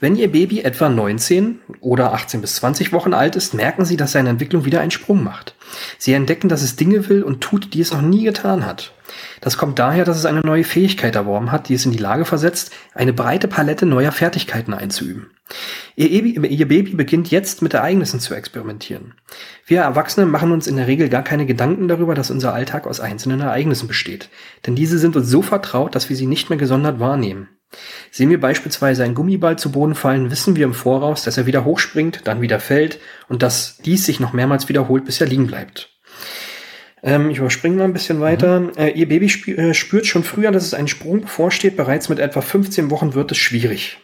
[0.00, 4.12] Wenn Ihr Baby etwa 19 oder 18 bis 20 Wochen alt ist, merken Sie, dass
[4.12, 5.54] seine Entwicklung wieder einen Sprung macht.
[5.98, 8.92] Sie entdecken, dass es Dinge will und tut, die es noch nie getan hat.
[9.40, 12.24] Das kommt daher, dass es eine neue Fähigkeit erworben hat, die es in die Lage
[12.24, 15.30] versetzt, eine breite Palette neuer Fertigkeiten einzuüben.
[15.96, 19.14] Ihr, Ebi- Ihr Baby beginnt jetzt mit Ereignissen zu experimentieren.
[19.66, 23.00] Wir Erwachsene machen uns in der Regel gar keine Gedanken darüber, dass unser Alltag aus
[23.00, 24.28] einzelnen Ereignissen besteht.
[24.66, 27.48] Denn diese sind uns so vertraut, dass wir sie nicht mehr gesondert wahrnehmen.
[28.10, 31.64] Sehen wir beispielsweise einen Gummiball zu Boden fallen, wissen wir im Voraus, dass er wieder
[31.64, 35.97] hochspringt, dann wieder fällt und dass dies sich noch mehrmals wiederholt, bis er liegen bleibt.
[37.02, 38.70] Ähm, ich überspringe mal ein bisschen weiter.
[38.76, 41.76] Äh, ihr Baby spü äh, spürt schon früher, dass es ein Sprung bevorsteht.
[41.76, 43.98] Bereits mit etwa 15 Wochen wird es schwierig.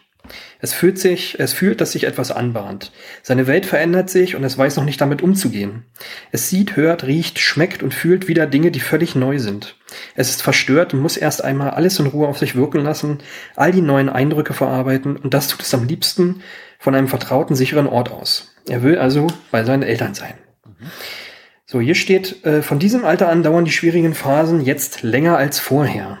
[0.59, 2.91] Es fühlt sich, es fühlt, dass sich etwas anbahnt.
[3.21, 5.83] Seine Welt verändert sich und es weiß noch nicht damit umzugehen.
[6.31, 9.77] Es sieht, hört, riecht, schmeckt und fühlt wieder Dinge, die völlig neu sind.
[10.15, 13.19] Es ist verstört und muss erst einmal alles in Ruhe auf sich wirken lassen,
[13.55, 16.41] all die neuen Eindrücke verarbeiten und das tut es am liebsten
[16.79, 18.55] von einem vertrauten, sicheren Ort aus.
[18.67, 20.33] Er will also bei seinen Eltern sein.
[21.65, 25.59] So, hier steht, äh, von diesem Alter an dauern die schwierigen Phasen jetzt länger als
[25.59, 26.19] vorher.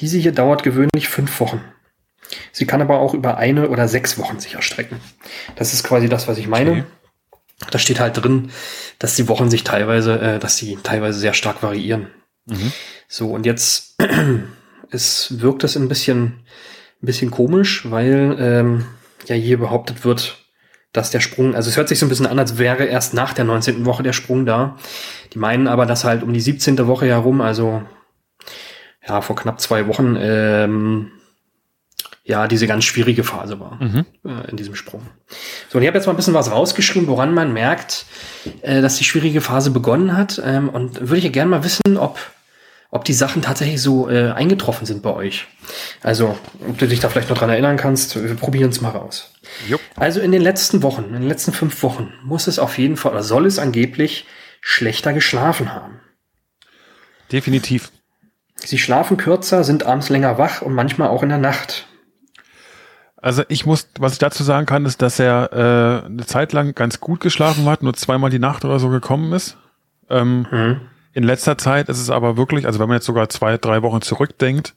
[0.00, 1.60] Diese hier dauert gewöhnlich fünf Wochen.
[2.50, 4.98] Sie kann aber auch über eine oder sechs Wochen sich erstrecken.
[5.54, 6.70] Das ist quasi das, was ich meine.
[6.70, 6.84] Okay.
[7.70, 8.50] Da steht halt drin,
[8.98, 12.08] dass die Wochen sich teilweise, äh, dass sie teilweise sehr stark variieren.
[12.46, 12.72] Mhm.
[13.06, 13.96] So, und jetzt
[14.90, 16.44] es wirkt das ein bisschen,
[17.02, 18.86] ein bisschen komisch, weil ähm,
[19.26, 20.43] ja hier behauptet wird,
[20.94, 23.34] dass der Sprung, also es hört sich so ein bisschen an, als wäre erst nach
[23.34, 23.84] der 19.
[23.84, 24.78] Woche der Sprung da.
[25.34, 26.86] Die meinen aber, dass halt um die 17.
[26.86, 27.82] Woche herum, also
[29.06, 31.10] ja, vor knapp zwei Wochen, ähm,
[32.22, 34.06] ja, diese ganz schwierige Phase war mhm.
[34.24, 35.02] äh, in diesem Sprung.
[35.68, 38.06] So, und ich habe jetzt mal ein bisschen was rausgeschrieben, woran man merkt,
[38.62, 40.40] äh, dass die schwierige Phase begonnen hat.
[40.44, 42.18] Ähm, und würde ich ja gerne mal wissen, ob
[42.94, 45.48] ob die Sachen tatsächlich so äh, eingetroffen sind bei euch.
[46.04, 49.32] Also, ob du dich da vielleicht noch dran erinnern kannst, wir probieren es mal raus.
[49.66, 49.80] Jupp.
[49.96, 53.10] Also in den letzten Wochen, in den letzten fünf Wochen, muss es auf jeden Fall
[53.10, 54.26] oder soll es angeblich
[54.60, 55.98] schlechter geschlafen haben.
[57.32, 57.90] Definitiv.
[58.54, 61.88] Sie schlafen kürzer, sind abends länger wach und manchmal auch in der Nacht.
[63.16, 66.76] Also ich muss, was ich dazu sagen kann, ist, dass er äh, eine Zeit lang
[66.76, 69.56] ganz gut geschlafen hat, nur zweimal die Nacht oder so gekommen ist.
[70.08, 70.80] Ähm, mhm.
[71.14, 74.02] In letzter Zeit ist es aber wirklich, also wenn man jetzt sogar zwei, drei Wochen
[74.02, 74.74] zurückdenkt,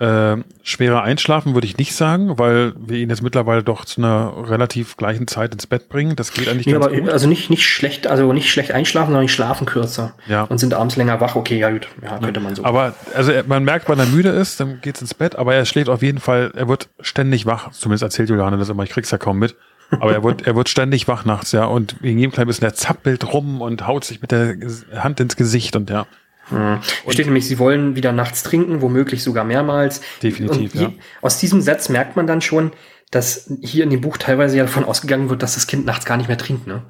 [0.00, 4.48] äh, schwerer einschlafen würde ich nicht sagen, weil wir ihn jetzt mittlerweile doch zu einer
[4.48, 6.16] relativ gleichen Zeit ins Bett bringen.
[6.16, 7.10] Das geht eigentlich nee, ganz aber gut.
[7.10, 10.14] Also nicht, nicht schlecht, also nicht schlecht einschlafen, sondern schlafen kürzer.
[10.26, 10.44] Ja.
[10.44, 11.36] Und sind abends länger wach.
[11.36, 12.64] Okay, ja gut, ja, könnte man so.
[12.64, 15.90] Aber also man merkt, wann er müde ist, dann geht's ins Bett, aber er schläft
[15.90, 17.70] auf jeden Fall, er wird ständig wach.
[17.72, 19.54] Zumindest erzählt Juliane das immer, ich krieg's ja kaum mit.
[19.98, 21.64] Aber er wird, er wird ständig wach nachts, ja.
[21.64, 24.56] Und wegen jedem kleinen bisschen, der zappelt rum und haut sich mit der
[24.94, 26.06] Hand ins Gesicht und ja.
[26.50, 26.80] Mhm.
[27.08, 30.00] Steht nämlich, sie wollen wieder nachts trinken, womöglich sogar mehrmals.
[30.22, 30.92] Definitiv, ja.
[31.22, 32.72] Aus diesem Satz merkt man dann schon,
[33.10, 36.16] dass hier in dem Buch teilweise ja davon ausgegangen wird, dass das Kind nachts gar
[36.16, 36.66] nicht mehr trinkt.
[36.66, 36.82] Ne?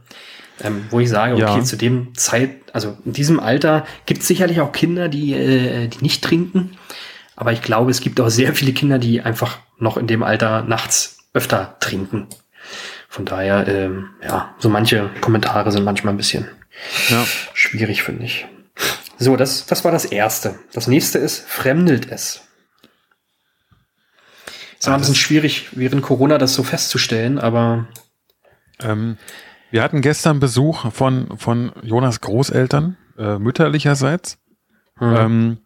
[0.63, 1.65] Ähm, wo ich sage, okay, ja.
[1.65, 6.03] zu dem Zeit, also in diesem Alter gibt es sicherlich auch Kinder, die, äh, die
[6.03, 6.77] nicht trinken.
[7.37, 10.63] Aber ich glaube, es gibt auch sehr viele Kinder, die einfach noch in dem Alter
[10.63, 12.27] nachts öfter trinken.
[13.11, 16.47] Von daher, ähm, ja, so manche Kommentare sind manchmal ein bisschen
[17.09, 17.27] ja.
[17.55, 18.47] schwierig, finde ich.
[19.19, 20.61] So, das, das war das Erste.
[20.73, 22.43] Das nächste ist, fremdelt es.
[24.79, 27.89] Es war ah, ein bisschen schwierig, während Corona das so festzustellen, aber.
[28.79, 29.19] Ähm,
[29.73, 34.39] wir hatten gestern Besuch von, von Jonas Großeltern, äh, mütterlicherseits.
[34.99, 35.17] Hm.
[35.17, 35.59] Ähm,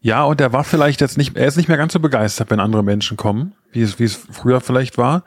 [0.00, 2.60] ja, und er war vielleicht jetzt nicht, er ist nicht mehr ganz so begeistert, wenn
[2.60, 5.24] andere Menschen kommen, wie es, wie es früher vielleicht war.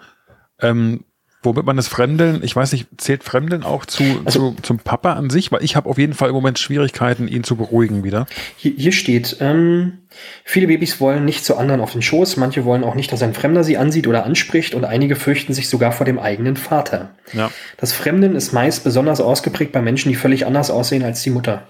[0.61, 1.03] Ähm,
[1.47, 5.13] womit man das Fremdeln, ich weiß nicht, zählt Fremdeln auch zu, also, zu zum Papa
[5.13, 5.51] an sich?
[5.51, 8.27] Weil ich habe auf jeden Fall im Moment Schwierigkeiten, ihn zu beruhigen wieder.
[8.57, 9.99] Hier, hier steht, ähm,
[10.43, 13.33] viele Babys wollen nicht zu anderen auf den Schoß, manche wollen auch nicht, dass ein
[13.33, 17.11] Fremder sie ansieht oder anspricht und einige fürchten sich sogar vor dem eigenen Vater.
[17.33, 17.49] Ja.
[17.77, 21.63] Das Fremden ist meist besonders ausgeprägt bei Menschen, die völlig anders aussehen als die Mutter.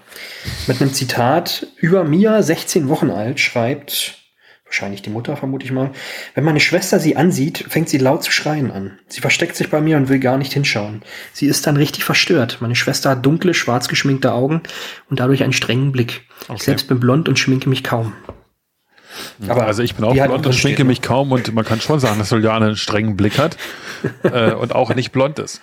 [0.66, 4.17] Mit einem Zitat über Mia, 16 Wochen alt, schreibt
[4.68, 5.90] wahrscheinlich die Mutter, vermute ich mal.
[6.34, 8.98] Wenn meine Schwester sie ansieht, fängt sie laut zu schreien an.
[9.08, 11.02] Sie versteckt sich bei mir und will gar nicht hinschauen.
[11.32, 12.58] Sie ist dann richtig verstört.
[12.60, 14.62] Meine Schwester hat dunkle, schwarz geschminkte Augen
[15.08, 16.22] und dadurch einen strengen Blick.
[16.44, 16.54] Okay.
[16.56, 18.12] Ich selbst bin blond und schminke mich kaum.
[19.48, 22.18] Aber also ich bin auch blond und schminke mich kaum und man kann schon sagen,
[22.18, 23.56] dass Juliane einen strengen Blick hat
[24.22, 25.62] äh, und auch nicht blond ist.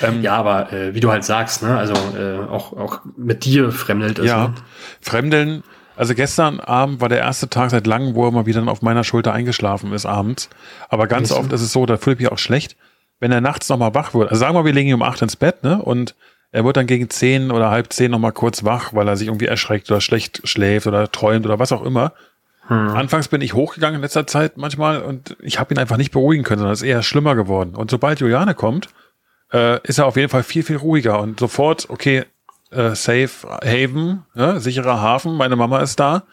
[0.00, 3.70] Ähm, ja, aber äh, wie du halt sagst, ne, also äh, auch, auch mit dir
[3.70, 4.26] fremdelt es.
[4.26, 4.54] Ja, ne?
[5.00, 5.62] Fremdeln
[5.96, 9.04] also gestern Abend war der erste Tag seit langem, wo er mal wieder auf meiner
[9.04, 10.48] Schulter eingeschlafen ist abends.
[10.88, 12.76] Aber ganz oft ist es so, da fühle ich mich auch schlecht,
[13.20, 14.30] wenn er nachts nochmal wach wird.
[14.30, 15.80] Also sagen wir mal, wir legen ihn um acht ins Bett, ne?
[15.80, 16.14] Und
[16.50, 19.46] er wird dann gegen zehn oder halb zehn nochmal kurz wach, weil er sich irgendwie
[19.46, 22.12] erschreckt oder schlecht schläft oder träumt oder was auch immer.
[22.68, 22.90] Hm.
[22.90, 26.44] Anfangs bin ich hochgegangen in letzter Zeit manchmal und ich habe ihn einfach nicht beruhigen
[26.44, 27.74] können, sondern es ist eher schlimmer geworden.
[27.74, 28.88] Und sobald Juliane kommt,
[29.52, 32.24] äh, ist er auf jeden Fall viel, viel ruhiger und sofort, okay,
[32.74, 33.30] äh, Safe
[33.64, 36.24] Haven, ja, sicherer Hafen, meine Mama ist da.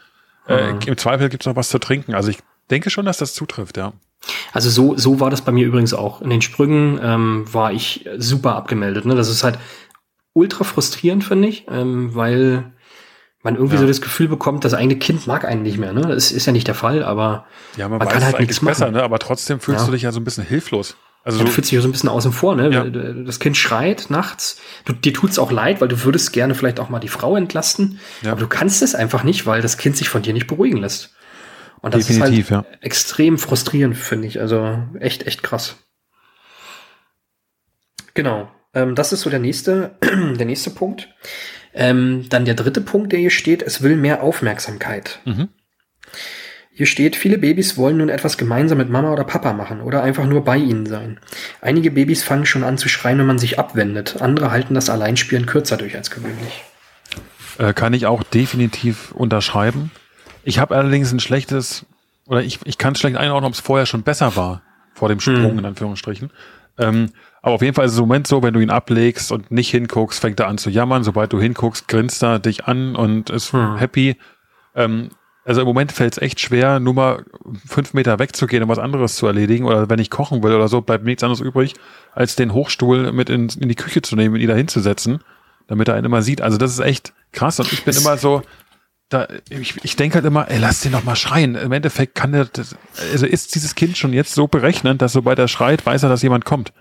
[0.47, 0.79] Äh, mhm.
[0.85, 2.15] Im Zweifel gibt's noch was zu trinken.
[2.15, 3.93] Also ich denke schon, dass das zutrifft, ja.
[4.53, 6.21] Also so, so war das bei mir übrigens auch.
[6.21, 9.05] In den Sprüngen ähm, war ich super abgemeldet.
[9.05, 9.15] Ne?
[9.15, 9.57] Das ist halt
[10.33, 12.71] ultra frustrierend, finde ich, ähm, weil
[13.43, 13.81] man irgendwie ja.
[13.81, 15.93] so das Gefühl bekommt, das eigene Kind mag einen nicht mehr.
[15.93, 16.01] Ne?
[16.01, 18.95] Das ist ja nicht der Fall, aber ja, man, man kann halt nichts besser, machen.
[18.95, 19.03] Ne?
[19.03, 19.85] aber trotzdem fühlst ja.
[19.87, 20.95] du dich ja so ein bisschen hilflos.
[21.23, 22.69] Also ja, du fühlst dich so ein bisschen außen vor, ne?
[22.71, 22.83] Ja.
[22.83, 24.59] Das Kind schreit nachts.
[24.85, 27.99] Du, dir tut's auch leid, weil du würdest gerne vielleicht auch mal die Frau entlasten.
[28.23, 28.31] Ja.
[28.31, 31.13] Aber du kannst es einfach nicht, weil das Kind sich von dir nicht beruhigen lässt.
[31.81, 32.77] Und das Definitiv, ist halt ja.
[32.81, 34.39] extrem frustrierend, finde ich.
[34.39, 35.77] Also echt, echt krass.
[38.13, 38.51] Genau.
[38.73, 41.09] Ähm, das ist so der nächste, der nächste Punkt.
[41.73, 45.19] Ähm, dann der dritte Punkt, der hier steht, es will mehr Aufmerksamkeit.
[45.25, 45.49] Mhm.
[46.73, 50.25] Hier steht, viele Babys wollen nun etwas gemeinsam mit Mama oder Papa machen oder einfach
[50.25, 51.19] nur bei ihnen sein.
[51.59, 54.21] Einige Babys fangen schon an zu schreien, wenn man sich abwendet.
[54.21, 56.63] Andere halten das Alleinspielen kürzer durch als gewöhnlich.
[57.57, 59.91] Äh, kann ich auch definitiv unterschreiben.
[60.43, 61.85] Ich habe allerdings ein schlechtes,
[62.25, 64.61] oder ich, ich kann schlecht einordnen, ob es vorher schon besser war,
[64.93, 65.59] vor dem Sprung, hm.
[65.59, 66.31] in Anführungsstrichen.
[66.77, 69.51] Ähm, aber auf jeden Fall ist es im Moment so, wenn du ihn ablegst und
[69.51, 71.03] nicht hinguckst, fängt er an zu jammern.
[71.03, 73.77] Sobald du hinguckst, grinst er dich an und ist hm.
[73.77, 74.15] happy.
[74.73, 75.09] Ähm,
[75.43, 77.25] Also im Moment fällt es echt schwer, nur mal
[77.65, 79.65] fünf Meter wegzugehen, um was anderes zu erledigen.
[79.65, 81.73] Oder wenn ich kochen will oder so, bleibt nichts anderes übrig,
[82.13, 85.23] als den Hochstuhl mit in, in die Küche zu nehmen und ihn da hinzusetzen,
[85.67, 86.41] damit er einen immer sieht.
[86.41, 87.59] Also das ist echt krass.
[87.59, 88.43] Und ich bin immer so,
[89.09, 91.55] da, ich, ich denke halt immer, ey, lass den doch mal schreien.
[91.55, 92.75] Im Endeffekt kann der, das,
[93.11, 96.21] also ist dieses Kind schon jetzt so berechnend, dass sobald er schreit, weiß er, dass
[96.21, 96.71] jemand kommt.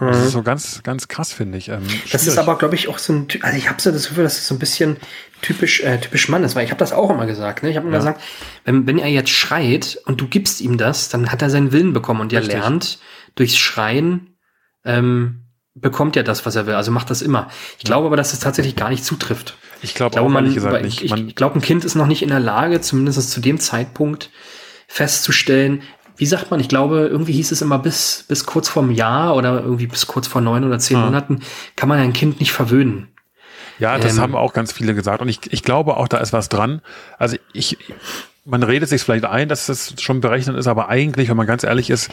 [0.00, 1.68] Das ist so ganz, ganz krass, finde ich.
[1.68, 4.24] Ähm, Das ist aber, glaube ich, auch so ein, also ich habe so das Gefühl,
[4.24, 4.96] dass es so ein bisschen
[5.42, 7.62] typisch, äh, typisch Mann ist, weil ich habe das auch immer gesagt.
[7.62, 7.70] Ne?
[7.70, 8.00] Ich habe immer Ja.
[8.00, 8.22] gesagt,
[8.64, 11.92] wenn, wenn er jetzt schreit und du gibst ihm das, dann hat er seinen Willen
[11.92, 12.58] bekommen und er Richtig.
[12.58, 12.98] lernt
[13.34, 14.36] durchs Schreien
[14.84, 15.40] ähm,
[15.74, 16.74] bekommt er das, was er will.
[16.74, 17.48] Also macht das immer.
[17.78, 19.56] Ich glaube aber, dass es tatsächlich gar nicht zutrifft.
[19.80, 21.02] ich glaube Ich glaube, auch man, gesagt nicht.
[21.02, 23.58] ich, Man, ich glaube, ein Kind ist noch nicht in der Lage, zumindest zu dem
[23.58, 24.30] Zeitpunkt
[24.86, 25.82] festzustellen,
[26.16, 29.62] wie sagt man, ich glaube, irgendwie hieß es immer bis, bis kurz vorm Jahr oder
[29.62, 31.06] irgendwie bis kurz vor neun oder zehn Ah.
[31.06, 31.40] Monaten
[31.74, 33.08] kann man ein Kind nicht verwöhnen.
[33.78, 35.20] Ja, das Ähm, haben auch ganz viele gesagt.
[35.20, 36.80] Und ich, ich glaube auch, da ist was dran.
[37.18, 37.78] Also ich,
[38.44, 41.64] man redet sich vielleicht ein, dass das schon berechnet ist, aber eigentlich, wenn man ganz
[41.64, 42.10] ehrlich ist,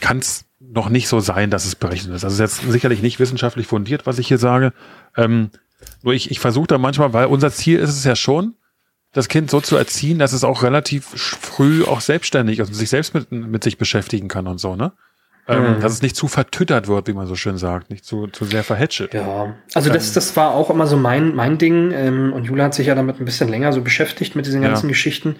[0.00, 2.24] kann es noch nicht so sein, dass es berechnet ist.
[2.24, 4.72] Also es ist jetzt sicherlich nicht wissenschaftlich fundiert, was ich hier sage.
[5.16, 5.50] Ähm,
[6.02, 8.54] nur ich, ich versuche da manchmal, weil unser Ziel ist es ja schon,
[9.12, 12.90] das Kind so zu erziehen, dass es auch relativ früh auch selbstständig ist und sich
[12.90, 14.92] selbst mit, mit sich beschäftigen kann und so, ne?
[15.46, 15.80] Ähm, Mhm.
[15.80, 18.64] Dass es nicht zu vertüttert wird, wie man so schön sagt, nicht zu, zu sehr
[18.64, 19.12] verhätschelt.
[19.12, 21.92] Ja, also das, das war auch immer so mein, mein Ding.
[21.92, 24.68] Ähm, und Jula hat sich ja damit ein bisschen länger so beschäftigt mit diesen Ja.
[24.68, 25.36] ganzen Geschichten.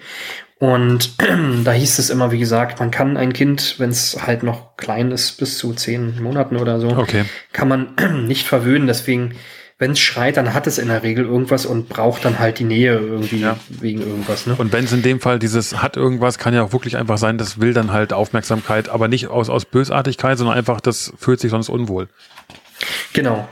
[0.59, 1.15] Und
[1.63, 5.11] da hieß es immer, wie gesagt, man kann ein Kind, wenn es halt noch klein
[5.11, 7.25] ist, bis zu zehn Monaten oder so, Okay.
[7.51, 7.95] kann man
[8.27, 8.85] nicht verwöhnen.
[8.87, 9.33] Deswegen,
[9.77, 12.63] wenn es schreit, dann hat es in der Regel irgendwas und braucht dann halt die
[12.63, 13.57] Nähe irgendwie Ja.
[13.67, 14.47] wegen irgendwas.
[14.47, 14.55] Ne?
[14.57, 17.37] Und wenn es in dem Fall dieses hat irgendwas, kann ja auch wirklich einfach sein,
[17.37, 21.51] das will dann halt Aufmerksamkeit, aber nicht aus, aus Bösartigkeit, sondern einfach, das fühlt sich
[21.51, 22.07] sonst unwohl.
[23.13, 23.47] Genau.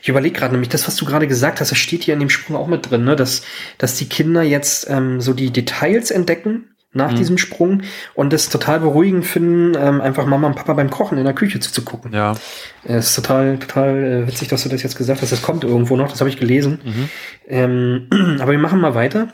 [0.00, 2.30] Ich überlege gerade nämlich, das, was du gerade gesagt hast, das steht hier in dem
[2.30, 3.14] Sprung auch mit drin, ne?
[3.14, 3.42] dass,
[3.76, 7.16] dass die Kinder jetzt ähm, so die Details entdecken nach Mhm.
[7.16, 7.82] diesem Sprung
[8.14, 11.60] und es total beruhigend finden, ähm, einfach Mama und Papa beim Kochen in der Küche
[11.60, 12.12] zuzugucken.
[12.12, 12.34] Ja.
[12.84, 15.32] Es ist total, total äh, witzig, dass du das jetzt gesagt hast.
[15.32, 16.78] Das kommt irgendwo noch, das habe ich gelesen.
[16.84, 17.08] Mhm.
[17.48, 18.06] Ähm,
[18.40, 19.28] aber wir machen mal weiter.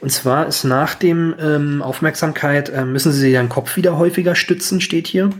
[0.00, 4.80] Und zwar ist nach dem ähm, Aufmerksamkeit, ähm, müssen sie ihren Kopf wieder häufiger stützen,
[4.80, 5.30] steht hier.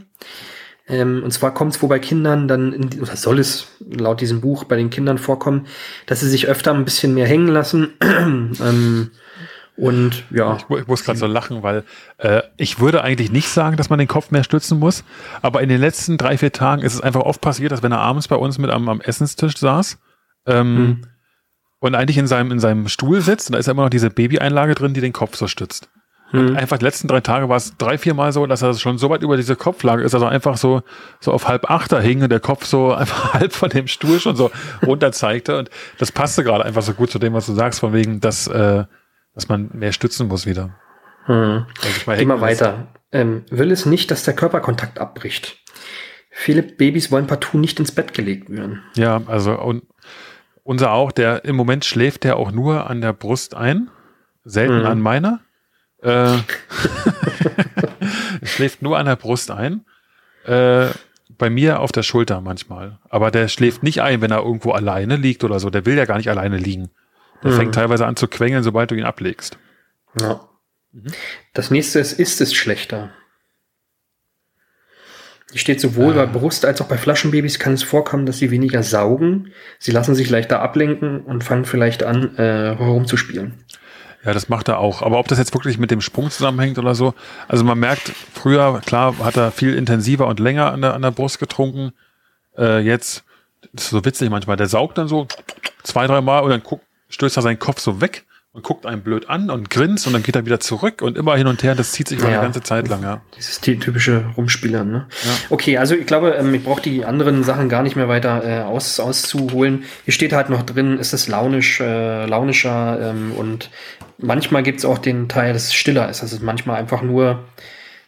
[0.87, 4.43] Ähm, und zwar kommt es wohl bei Kindern dann, in, oder soll es laut diesem
[4.43, 5.67] Buch bei den Kindern vorkommen,
[6.05, 7.95] dass sie sich öfter ein bisschen mehr hängen lassen.
[8.03, 9.11] ähm,
[9.77, 11.85] und ja, Ich, ich muss gerade so lachen, weil
[12.19, 15.05] äh, ich würde eigentlich nicht sagen, dass man den Kopf mehr stützen muss,
[15.43, 18.01] aber in den letzten drei, vier Tagen ist es einfach oft passiert, dass wenn er
[18.01, 19.99] abends bei uns mit am, am Essenstisch saß
[20.47, 21.03] ähm, Mhm.
[21.81, 24.75] und eigentlich in seinem, in seinem Stuhl sitzt, und da ist immer noch diese Babyeinlage
[24.75, 25.89] drin, die den Kopf so stützt.
[26.33, 26.57] Und Mhm.
[26.57, 29.11] einfach die letzten drei Tage war es drei, vier Mal so, dass er schon so
[29.11, 30.83] weit über diese Kopflage ist, also einfach so,
[31.21, 34.35] so auf halb achter hing und der Kopf so einfach halb von dem Stuhl schon
[34.37, 34.51] so
[34.87, 35.59] runter zeigte.
[35.59, 38.47] Und das passte gerade einfach so gut zu dem, was du sagst, von wegen, dass,
[38.47, 38.85] äh,
[39.35, 40.75] dass man mehr stützen muss wieder.
[41.27, 41.67] hm.
[41.83, 42.89] Ich mal mal weiter.
[43.13, 45.59] Ähm, will es nicht, dass der Körperkontakt abbricht.
[46.31, 48.83] Viele Babys wollen partout nicht ins Bett gelegt werden.
[48.97, 49.85] Ja, also und
[50.65, 53.91] unser auch, der im Moment schläft der auch nur an der Brust ein,
[54.45, 54.87] selten Mhm.
[54.87, 55.41] an meiner.
[56.03, 56.39] Äh,
[58.43, 59.85] schläft nur an der Brust ein.
[60.45, 60.89] Äh,
[61.39, 62.99] bei mir auf der Schulter manchmal.
[63.09, 65.71] Aber der schläft nicht ein, wenn er irgendwo alleine liegt oder so.
[65.71, 66.91] Der will ja gar nicht alleine liegen.
[67.43, 67.57] Der Mhm.
[67.57, 69.59] fängt teilweise an zu quengeln, sobald du ihn ablegst.
[70.21, 70.49] Ja.
[70.93, 71.07] Mhm.
[71.53, 73.11] Das nächste ist, ist es schlechter?
[75.51, 76.25] Hier steht sowohl Ah.
[76.25, 79.53] bei Brust- als auch bei Flaschenbabys kann es vorkommen, dass sie weniger saugen.
[79.79, 83.65] Sie lassen sich leichter ablenken und fangen vielleicht an, äh, rumzuspielen.
[84.25, 85.03] Ja, das macht er auch.
[85.03, 87.15] Aber ob das jetzt wirklich mit dem Sprung zusammenhängt oder so,
[87.47, 91.11] also man merkt, früher, klar, hat er viel intensiver und länger an der, an der
[91.11, 91.93] Brust getrunken.
[92.57, 93.23] Äh, jetzt,
[93.75, 95.29] das ist so witzig manchmal, der saugt dann so
[95.83, 99.03] zwei, drei Mal und dann guckt, stößt er seinen Kopf so weg und guckt einen
[99.03, 101.75] blöd an und grinst und dann geht er wieder zurück und immer hin und her.
[101.75, 102.27] Das zieht sich Ja.
[102.29, 103.21] eine ganze Zeit lang, ja.
[103.37, 105.07] Dieses ty- typische Rumspielern, ne?
[105.25, 105.31] Ja.
[105.51, 108.63] Okay, also ich glaube, ähm, ich brauche die anderen Sachen gar nicht mehr weiter äh,
[108.63, 109.83] aus, auszuholen.
[110.05, 113.71] Hier steht halt noch drin, ist es launisch, äh, launischer ähm, und
[114.19, 117.41] manchmal gibt es auch den Teil, dass es stiller ist, dass es manchmal einfach nur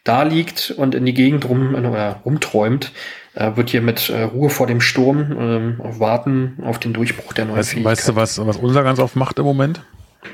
[0.04, 2.92] da liegt und in die Gegend rum äh, oder rumträumt.
[3.36, 7.44] Äh, wird hier mit äh, Ruhe vor dem Sturm ähm, warten auf den Durchbruch der
[7.44, 7.92] neuen Weißt, Fähigkeit.
[7.92, 9.82] weißt du, was, was unser ganz oft macht im Moment?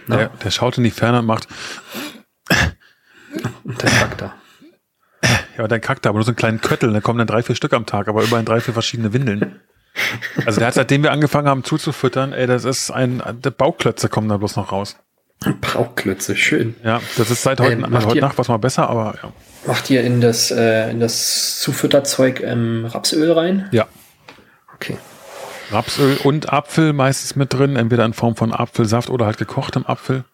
[0.06, 0.16] Na?
[0.16, 1.48] Der, der schaut in die Ferne und macht,
[3.64, 4.34] Der Charakter.
[5.58, 7.56] ja, dann kackt er aber nur so einen kleinen Köttel, da kommen dann drei, vier
[7.56, 9.60] Stück am Tag, aber immerhin drei, vier verschiedene Windeln.
[10.46, 14.28] Also der hat, seitdem wir angefangen haben zuzufüttern, ey, das ist ein, der Bauklötze kommen
[14.28, 14.96] da bloß noch raus.
[15.61, 16.74] Brauklötze, schön.
[16.85, 19.33] Ja, das ist seit heute, Ähm, macht heute ihr- Nacht was mal besser, aber ja.
[19.66, 23.68] Macht ihr in das, äh, in das Zufütterzeug ähm, Rapsöl rein?
[23.72, 23.87] Ja.
[24.74, 24.96] Okay.
[25.70, 30.24] Rapsöl und Apfel meistens mit drin, entweder in Form von Apfelsaft oder halt gekochtem Apfel.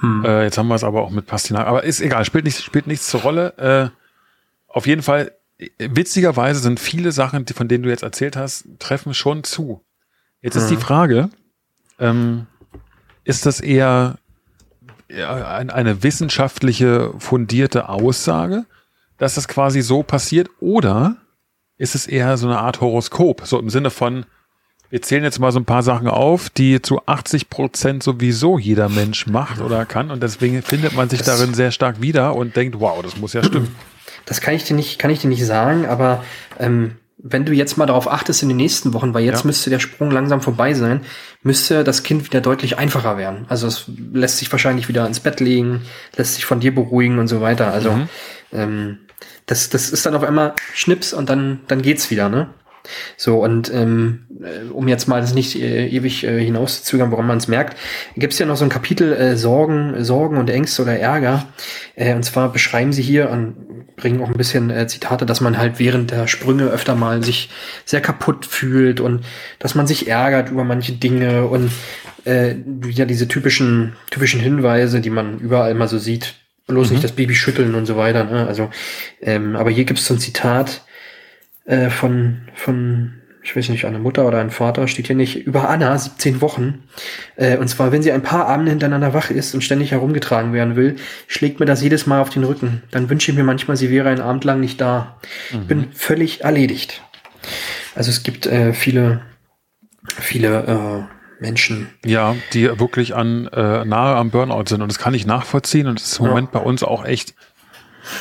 [0.00, 0.24] Hm.
[0.24, 1.66] Äh, jetzt haben wir es aber auch mit Pastinak.
[1.66, 3.92] Aber ist egal, spielt, nicht, spielt nichts zur Rolle.
[3.92, 3.96] Äh,
[4.68, 5.32] auf jeden Fall,
[5.78, 9.82] witzigerweise sind viele Sachen, die, von denen du jetzt erzählt hast, treffen schon zu.
[10.42, 10.62] Jetzt hm.
[10.62, 11.30] ist die Frage,
[11.98, 12.46] ähm,
[13.24, 14.16] ist das eher
[15.08, 18.64] eine wissenschaftliche fundierte Aussage,
[19.18, 21.16] dass das quasi so passiert, oder
[21.78, 24.26] ist es eher so eine Art Horoskop, so im Sinne von,
[24.90, 28.88] wir zählen jetzt mal so ein paar Sachen auf, die zu 80 Prozent sowieso jeder
[28.88, 30.10] Mensch macht oder kann.
[30.10, 33.32] Und deswegen findet man sich das darin sehr stark wieder und denkt, wow, das muss
[33.32, 33.74] ja stimmen.
[34.26, 36.24] Das kann ich dir nicht, kann ich dir nicht sagen, aber
[36.58, 39.46] ähm, wenn du jetzt mal darauf achtest in den nächsten Wochen, weil jetzt ja.
[39.46, 41.00] müsste der Sprung langsam vorbei sein,
[41.42, 43.46] müsste das Kind wieder deutlich einfacher werden.
[43.48, 45.82] Also es lässt sich wahrscheinlich wieder ins Bett legen,
[46.16, 47.72] lässt sich von dir beruhigen und so weiter.
[47.72, 48.08] Also mhm.
[48.52, 48.98] ähm,
[49.46, 52.48] das, das ist dann auf einmal Schnips und dann, dann geht's wieder, ne?
[53.16, 57.38] So, und ähm, äh, um jetzt mal das nicht äh, ewig äh, hinauszuzögern, woran man
[57.38, 57.76] es merkt,
[58.16, 61.48] gibt es ja noch so ein Kapitel äh, Sorgen, Sorgen und Ängste oder Ärger.
[61.94, 63.56] Äh, und zwar beschreiben sie hier und
[63.96, 67.50] bringen auch ein bisschen äh, Zitate, dass man halt während der Sprünge öfter mal sich
[67.84, 69.24] sehr kaputt fühlt und
[69.58, 71.70] dass man sich ärgert über manche Dinge und
[72.24, 72.54] äh,
[72.88, 76.34] ja diese typischen, typischen Hinweise, die man überall mal so sieht.
[76.66, 76.94] Bloß mhm.
[76.94, 78.24] nicht das Baby schütteln und so weiter.
[78.24, 78.46] Ne?
[78.46, 78.70] Also,
[79.22, 80.82] ähm, aber hier gibt es so ein Zitat,
[81.66, 83.14] äh, von, von,
[83.46, 86.82] ich weiß nicht, eine Mutter oder ein Vater, steht hier nicht, über Anna, 17 Wochen.
[87.36, 90.74] Äh, und zwar, wenn sie ein paar Abende hintereinander wach ist und ständig herumgetragen werden
[90.74, 90.96] will,
[91.28, 92.82] schlägt mir das jedes Mal auf den Rücken.
[92.90, 95.20] Dann wünsche ich mir manchmal, sie wäre einen Abend lang nicht da.
[95.52, 95.66] Mhm.
[95.68, 97.04] Bin völlig erledigt.
[97.94, 99.20] Also es gibt äh, viele,
[100.18, 101.06] viele
[101.38, 101.88] äh, Menschen.
[102.04, 104.82] Ja, die wirklich an äh, nahe am Burnout sind.
[104.82, 105.86] Und das kann ich nachvollziehen.
[105.86, 106.30] Und das ist im ja.
[106.30, 107.36] Moment bei uns auch echt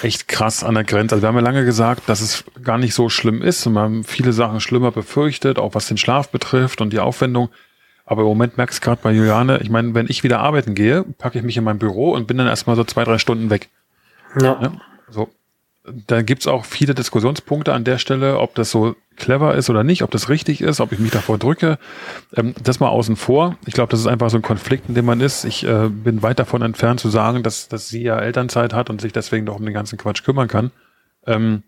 [0.02, 1.16] echt krass an der Grenze.
[1.16, 3.82] Also wir haben ja lange gesagt, dass es gar nicht so schlimm ist und wir
[3.82, 7.50] haben viele Sachen schlimmer befürchtet, auch was den Schlaf betrifft und die Aufwendung.
[8.06, 11.04] Aber im Moment merkst du gerade bei Juliane, ich meine, wenn ich wieder arbeiten gehe,
[11.04, 13.70] packe ich mich in mein Büro und bin dann erstmal so zwei, drei Stunden weg.
[14.40, 14.60] Ja.
[14.62, 14.72] ja
[15.10, 15.30] so
[16.08, 20.04] da gibt's auch viele Diskussionspunkte an der Stelle, ob das so clever ist oder nicht,
[20.04, 21.78] ob das richtig ist, ob ich mich davor drücke.
[22.36, 23.58] Ähm, das mal außen vor.
[23.66, 25.46] Ich glaube, das ist einfach so ein Konflikt, in dem man ist.
[25.46, 29.02] Ich äh, bin weit davon entfernt zu sagen, dass, dass sie ja Elternzeit hat und
[29.02, 30.72] sich deswegen doch um den ganzen Quatsch kümmern kann.
[31.28, 31.64] Ähm,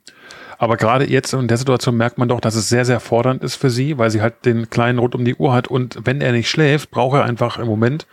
[0.57, 3.55] aber gerade jetzt in der Situation merkt man doch, dass es sehr, sehr fordernd ist
[3.55, 6.31] für sie, weil sie halt den Kleinen rund um die Uhr hat und wenn er
[6.31, 8.07] nicht schläft, braucht er einfach im Moment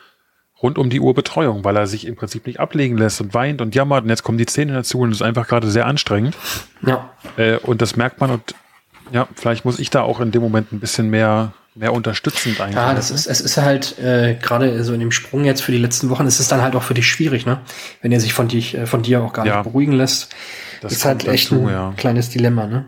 [0.65, 3.61] rund um die Uhr Betreuung, weil er sich im Prinzip nicht ablegen lässt und weint
[3.61, 6.35] und jammert und jetzt kommen die Zähne dazu und es ist einfach gerade sehr anstrengend.
[6.87, 7.11] Ja.
[7.37, 8.55] Äh, und das merkt man und
[9.13, 12.77] ja, vielleicht muss ich da auch in dem Moment ein bisschen mehr mehr unterstützend eigentlich.
[12.77, 15.79] Ja, das ist, es ist halt äh, gerade so in dem Sprung jetzt für die
[15.79, 17.61] letzten Wochen, ist es dann halt auch für dich schwierig, ne?
[18.01, 19.57] Wenn er sich von, dich, äh, von dir auch gar ja.
[19.57, 20.35] nicht beruhigen lässt.
[20.81, 21.93] Das ist halt echt dazu, ein ja.
[21.97, 22.87] kleines Dilemma, ne?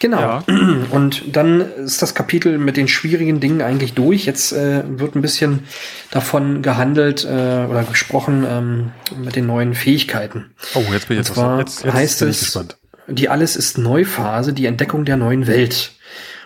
[0.00, 0.20] Genau.
[0.20, 0.44] Ja.
[0.90, 4.26] Und dann ist das Kapitel mit den schwierigen Dingen eigentlich durch.
[4.26, 5.64] Jetzt äh, wird ein bisschen
[6.10, 10.54] davon gehandelt äh, oder gesprochen ähm, mit den neuen Fähigkeiten.
[10.74, 12.76] Oh, jetzt bin ich jetzt, zwar jetzt, jetzt heißt es, gespannt.
[13.08, 15.92] die Alles ist Neuphase, die Entdeckung der neuen Welt.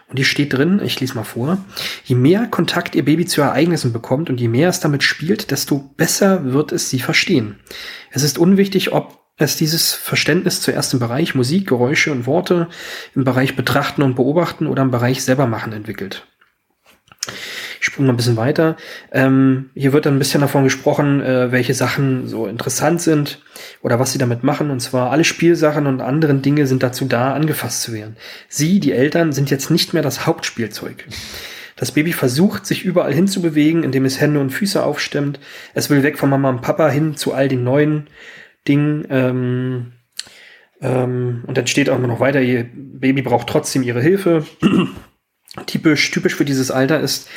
[0.08, 1.56] Und die steht drin, ich lese mal vor.
[2.04, 5.78] Je mehr Kontakt ihr Baby zu Ereignissen bekommt und je mehr es damit spielt, desto
[5.96, 7.56] besser wird es sie verstehen.
[8.10, 12.68] Es ist unwichtig, ob es dieses Verständnis zuerst im Bereich Musik, Geräusche und Worte,
[13.14, 16.26] im Bereich Betrachten und Beobachten oder im Bereich Selbermachen entwickelt.
[17.80, 18.76] Ich springe mal ein bisschen weiter.
[19.10, 23.40] Ähm, hier wird dann ein bisschen davon gesprochen, äh, welche Sachen so interessant sind
[23.82, 24.70] oder was sie damit machen.
[24.70, 28.16] Und zwar alle Spielsachen und anderen Dinge sind dazu da, angefasst zu werden.
[28.48, 31.06] Sie, die Eltern, sind jetzt nicht mehr das Hauptspielzeug.
[31.74, 35.40] Das Baby versucht, sich überall hinzubewegen, indem es Hände und Füße aufstemmt.
[35.74, 38.06] Es will weg von Mama und Papa hin zu all den neuen
[38.68, 39.04] Ding.
[39.10, 39.92] Ähm,
[40.80, 44.44] ähm, und dann steht auch noch weiter, ihr Baby braucht trotzdem ihre Hilfe.
[45.66, 47.28] typisch, typisch für dieses Alter ist,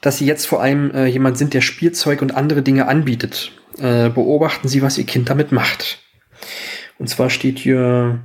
[0.00, 3.52] dass sie jetzt vor allem äh, jemand sind, der Spielzeug und andere Dinge anbietet.
[3.78, 6.02] Äh, beobachten Sie, was Ihr Kind damit macht.
[6.98, 8.20] Und zwar steht hier,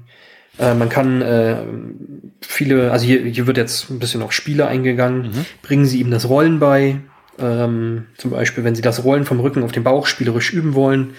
[0.59, 1.63] äh, man kann äh,
[2.41, 5.27] viele, also hier, hier wird jetzt ein bisschen auf Spiele eingegangen.
[5.27, 5.45] Mhm.
[5.61, 6.99] Bringen Sie ihm das Rollen bei.
[7.39, 11.13] Ähm, zum Beispiel, wenn Sie das Rollen vom Rücken auf den Bauch spielerisch üben wollen,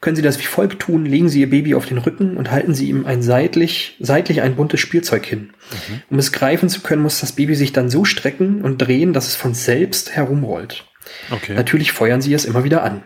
[0.00, 1.04] können Sie das wie folgt tun.
[1.04, 4.54] Legen Sie Ihr Baby auf den Rücken und halten Sie ihm ein seitlich, seitlich ein
[4.54, 5.50] buntes Spielzeug hin.
[5.88, 6.02] Mhm.
[6.10, 9.26] Um es greifen zu können, muss das Baby sich dann so strecken und drehen, dass
[9.26, 10.84] es von selbst herumrollt.
[11.30, 11.54] Okay.
[11.54, 13.02] Natürlich feuern Sie es immer wieder an.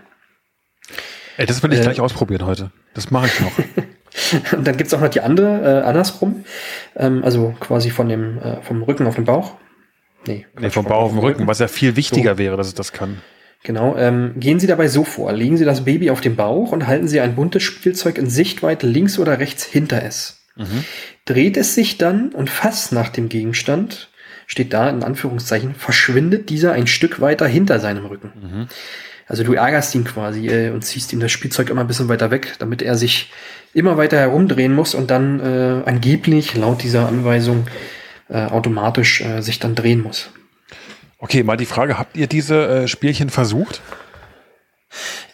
[1.39, 2.73] Ey, das will ich äh, gleich ausprobieren heute.
[2.95, 4.53] Das mache ich noch.
[4.53, 6.45] und dann gibt's auch noch die andere, äh, andersrum.
[6.95, 9.57] Ähm, also quasi von dem, äh, vom Rücken auf den Bauch.
[10.27, 12.39] Nee, nee vom Bauch auf den Rücken, Rücken, was ja viel wichtiger so.
[12.39, 13.23] wäre, dass es das kann.
[13.65, 13.97] Genau.
[13.97, 15.33] Ähm, gehen Sie dabei so vor.
[15.33, 18.87] Legen Sie das Baby auf den Bauch und halten Sie ein buntes Spielzeug in Sichtweite
[18.87, 20.45] links oder rechts hinter es.
[20.57, 20.85] Mhm.
[21.25, 24.11] Dreht es sich dann und fast nach dem Gegenstand,
[24.47, 28.33] steht da in Anführungszeichen, verschwindet dieser ein Stück weiter hinter seinem Rücken.
[28.35, 28.69] Mhm.
[29.29, 32.31] Also du ärgerst ihn quasi äh, und ziehst ihm das Spielzeug immer ein bisschen weiter
[32.31, 33.33] weg, damit er sich
[33.73, 37.67] immer weiter herumdrehen muss und dann äh, angeblich laut dieser Anweisung
[38.29, 40.31] äh, automatisch äh, sich dann drehen muss.
[41.23, 43.81] Okay, mal die Frage, habt ihr diese äh, Spielchen versucht?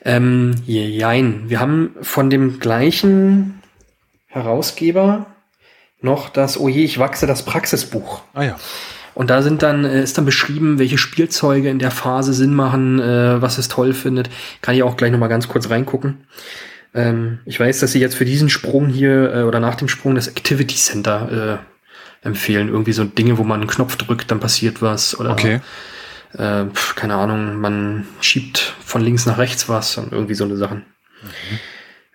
[0.05, 1.49] Ähm, jein.
[1.49, 3.63] Wir haben von dem gleichen
[4.27, 5.25] Herausgeber
[6.03, 8.21] noch das Oh je, ich wachse, das Praxisbuch.
[8.35, 8.57] Ah ja.
[9.15, 13.01] Und da sind dann, äh, ist dann beschrieben, welche Spielzeuge in der Phase Sinn machen,
[13.01, 14.29] äh, was es toll findet.
[14.61, 16.27] Kann ich auch gleich noch mal ganz kurz reingucken.
[16.93, 20.15] Ähm, ich weiß, dass sie jetzt für diesen Sprung hier äh, oder nach dem Sprung
[20.15, 21.78] das Activity Center äh,
[22.23, 22.69] empfehlen.
[22.69, 25.19] Irgendwie so Dinge, wo man einen Knopf drückt, dann passiert was.
[25.19, 25.61] Oder Okay.
[26.35, 26.65] äh,
[26.95, 30.85] keine Ahnung, man schiebt von links nach rechts was und irgendwie so eine Sachen.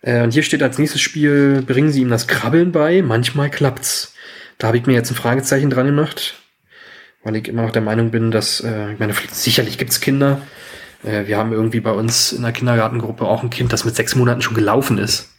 [0.01, 4.13] Äh, und hier steht als nächstes Spiel, bringen Sie ihm das Krabbeln bei, manchmal klappt's.
[4.57, 6.35] Da habe ich mir jetzt ein Fragezeichen dran gemacht,
[7.23, 10.41] weil ich immer noch der Meinung bin, dass, äh, ich meine, sicherlich gibt's Kinder.
[11.03, 14.15] Äh, wir haben irgendwie bei uns in der Kindergartengruppe auch ein Kind, das mit sechs
[14.15, 15.33] Monaten schon gelaufen ist.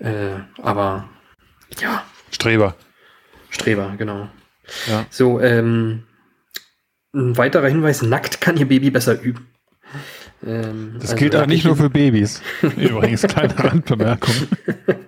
[0.00, 1.08] Äh, aber
[1.80, 2.74] ja, Streber.
[3.56, 4.28] Streber, genau.
[4.88, 5.06] Ja.
[5.10, 6.04] So, ähm,
[7.14, 9.46] ein weiterer Hinweis, nackt kann Ihr Baby besser üben.
[10.46, 12.42] Ähm, Das also gilt aber nicht nur für Babys.
[12.76, 14.34] Übrigens, kleine Randbemerkung.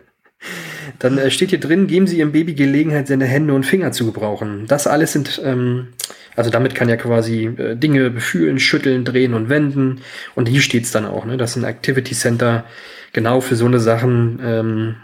[0.98, 4.06] Dann äh, steht hier drin, geben Sie Ihrem Baby Gelegenheit, seine Hände und Finger zu
[4.06, 4.64] gebrauchen.
[4.66, 5.88] Das alles sind, ähm,
[6.34, 10.00] also damit kann ja quasi äh, Dinge befühlen, schütteln, drehen und wenden.
[10.34, 11.36] Und hier steht's dann auch, ne?
[11.36, 12.64] Das ist ein Activity Center
[13.12, 14.96] genau für so eine Sachen, ähm,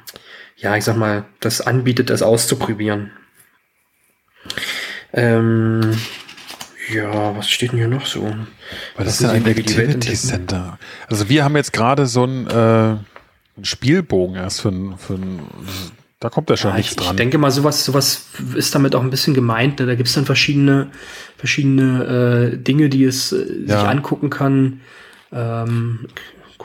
[0.56, 3.10] ja, ich sag mal, das anbietet, das auszuprobieren.
[5.14, 5.96] Ähm,
[6.92, 8.24] ja, was steht denn hier noch so?
[8.96, 10.14] Was ist Lassen denn ein Activity.
[10.14, 10.78] Center?
[11.08, 12.96] Also wir haben jetzt gerade so einen, äh,
[13.62, 15.18] Spielbogen erst für für
[16.20, 17.16] da kommt ja schon Ja, nichts ich, ich dran.
[17.16, 19.78] denke mal, sowas, sowas ist damit auch ein bisschen gemeint.
[19.78, 19.86] Ne?
[19.86, 20.88] Da gibt's dann verschiedene,
[21.36, 23.84] verschiedene äh, Dinge, die es äh, sich Ja.
[23.84, 24.80] angucken kann.
[25.32, 26.06] Ähm,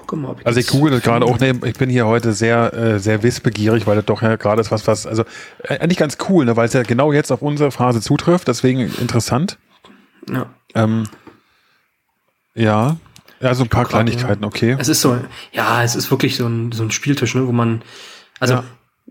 [0.10, 2.74] gucke mal, ob also ich google das gerade auch, ne, ich bin hier heute sehr,
[2.74, 5.24] äh, sehr wissbegierig, weil das doch ja gerade ist was, was, also
[5.64, 8.82] äh, eigentlich ganz cool, ne, weil es ja genau jetzt auf unsere Phase zutrifft, deswegen
[9.00, 9.58] interessant.
[10.32, 10.48] Ja.
[10.76, 11.04] Ähm,
[12.56, 12.98] ja,
[13.40, 14.76] ja, so ein paar guck grad, Kleinigkeiten, okay.
[14.80, 15.18] Es ist so,
[15.52, 17.84] ja, es ist wirklich so ein, so ein Spieltisch, ne, wo man,
[18.40, 18.64] also Ja.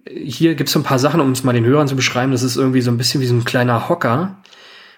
[0.06, 2.32] hier gibt's so ein paar Sachen, um es mal den Hörern zu beschreiben.
[2.32, 4.36] Das ist irgendwie so ein bisschen wie so ein kleiner Hocker.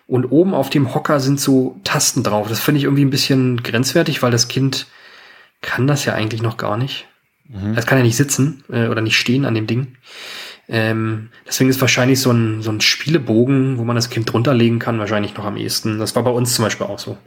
[0.07, 2.48] Und oben auf dem Hocker sind so Tasten drauf.
[2.48, 4.88] Das finde ich irgendwie ein bisschen grenzwertig, weil das Kind
[5.61, 7.06] kann das ja eigentlich noch gar nicht.
[7.48, 7.74] Mhm.
[7.74, 9.96] Das kann ja nicht sitzen äh, oder nicht stehen an dem Ding.
[10.68, 14.78] Ähm, deswegen ist wahrscheinlich so ein, so ein Spielebogen, wo man das Kind drunter legen
[14.78, 15.98] kann, wahrscheinlich noch am ehesten.
[15.98, 17.18] Das war bei uns zum Beispiel auch so.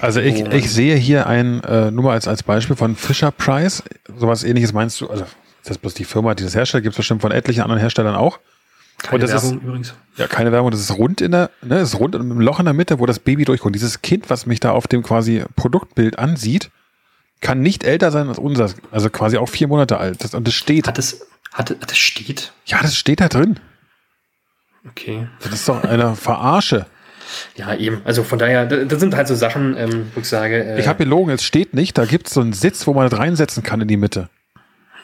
[0.00, 3.82] Also ich, ich sehe hier ein, äh, nur mal als, als Beispiel von Fisher Price,
[4.18, 5.24] sowas ähnliches meinst du, also
[5.64, 8.14] das ist bloß die Firma, die das herstellt, gibt es bestimmt von etlichen anderen Herstellern
[8.14, 8.38] auch.
[9.02, 9.94] Keine und das Werbung ist- übrigens.
[10.16, 12.74] Ja, keine Werbung, das ist rund in der, ne, ist rund einem Loch in der
[12.74, 13.74] Mitte, wo das Baby durchkommt.
[13.74, 16.70] Dieses Kind, was mich da auf dem quasi Produktbild ansieht,
[17.42, 20.24] kann nicht älter sein als unser, also quasi auch vier Monate alt.
[20.24, 22.52] Das, und das steht, Hat es, hat, es steht?
[22.64, 23.60] ja, das steht da drin.
[24.88, 25.28] Okay.
[25.40, 26.86] Das ist doch eine Verarsche.
[27.56, 28.02] Ja, eben.
[28.04, 30.88] Also von daher, da- das sind halt so Sachen, ähm, wo ich sage, äh, Ich
[30.88, 33.62] habe gelogen, es steht nicht, da gibt es so einen Sitz, wo man das reinsetzen
[33.62, 34.28] kann in die Mitte.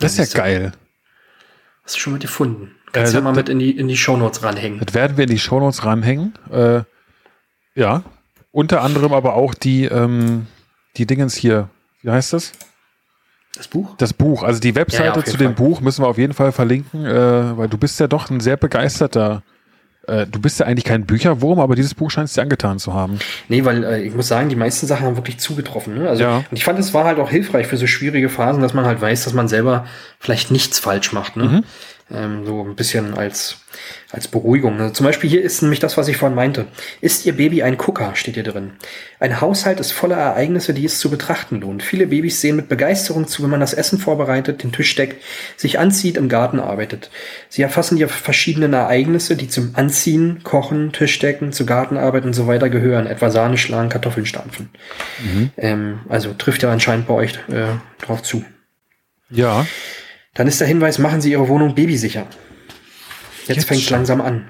[0.01, 0.39] Das ist ja siehst du.
[0.39, 0.73] geil.
[1.85, 2.73] hast du schon mal gefunden.
[2.93, 4.81] Kannst Äh, ja mal das- mit in die, in die Shownotes ranhängen.
[4.85, 6.35] Das werden wir in die Shownotes ranhängen.
[6.51, 6.83] Äh,
[7.75, 8.03] ja.
[8.51, 10.47] Unter anderem aber auch die, ähm,
[10.97, 11.71] die Dingens hier.
[12.03, 12.53] Wie heißt das?
[13.57, 13.95] Das Buch?
[13.99, 14.43] Das Buch.
[14.45, 15.67] Also die Ja, ja, Webseite auf jeden zu dem Fall.
[15.67, 18.57] Buch müssen wir auf jeden Fall verlinken, äh, weil du bist ja doch ein sehr
[18.57, 19.43] begeisterter.
[20.07, 22.95] Äh, du bist ja eigentlich kein Bücherwurm, aber dieses Buch scheint es dir angetan zu
[22.95, 23.19] haben.
[23.49, 25.95] Nee, weil äh, ich muss sagen, die meisten Sachen haben wirklich zugetroffen.
[25.95, 26.09] Ne?
[26.09, 26.37] Also, Ja.
[26.39, 29.01] Und ich fand, es war halt auch hilfreich für so schwierige Phasen, dass man halt
[29.01, 29.87] weiß, dass man selber
[30.21, 31.37] vielleicht nichts falsch macht.
[31.37, 31.45] Ne?
[31.45, 31.65] Mhm.
[32.11, 33.59] Ähm, so ein bisschen als,
[34.11, 34.81] als Beruhigung.
[34.81, 36.67] Also zum Beispiel hier ist nämlich das, was ich vorhin meinte.
[37.03, 38.73] Ist Ihr Baby ein Gucker, steht hier drin.
[39.21, 41.83] Ein Haushalt ist voller Ereignisse, die es zu betrachten lohnt.
[41.83, 45.23] Viele Babys sehen mit Begeisterung zu, wenn man das Essen vorbereitet, den Tisch deckt,
[45.59, 47.11] sich anzieht, im Garten arbeitet.
[47.51, 52.71] Sie erfassen die verschiedenen Ereignisse, die zum Anziehen, Kochen, Tischdecken, zu Gartenarbeit und so weiter
[52.71, 54.71] gehören, etwa Sahne schlagen, Kartoffeln stampfen.
[55.59, 58.45] Ähm, also trifft ja anscheinend bei euch äh, drauf zu.
[59.29, 59.67] Ja.
[60.39, 62.27] Dann ist der Hinweis, machen Sie Ihre Wohnung babysicher.
[63.47, 63.97] Jetzt, Jetzt fängt schon.
[63.97, 64.47] langsam an.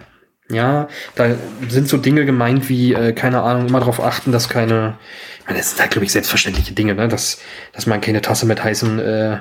[0.51, 1.35] Ja, da
[1.69, 4.99] sind so Dinge gemeint wie, äh, keine Ahnung, immer darauf achten, dass keine,
[5.41, 7.09] ich meine, das sind halt, glaube ich, selbstverständliche Dinge, ne?
[7.09, 7.39] dass,
[7.73, 9.39] dass man keine Tasse mit heißen äh,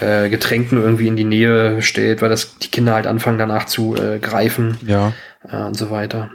[0.00, 3.96] äh, Getränken irgendwie in die Nähe stellt, weil das die Kinder halt anfangen danach zu
[3.96, 5.12] äh, greifen Ja.
[5.48, 6.30] äh, und so weiter.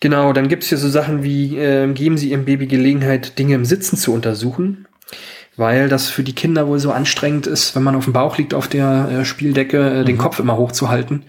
[0.00, 3.64] Genau, dann gibt's hier so Sachen wie, äh, geben Sie Ihrem Baby Gelegenheit, Dinge im
[3.64, 4.86] Sitzen zu untersuchen,
[5.56, 8.52] weil das für die Kinder wohl so anstrengend ist, wenn man auf dem Bauch liegt
[8.54, 11.24] auf der äh, Spieldecke, äh, den Kopf immer hochzuhalten.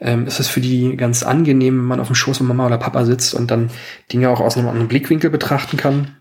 [0.00, 2.78] Ähm, ist es für die ganz angenehm, wenn man auf dem Schoß von Mama oder
[2.78, 3.70] Papa sitzt und dann
[4.12, 6.16] Dinge auch aus einem anderen Blickwinkel betrachten kann.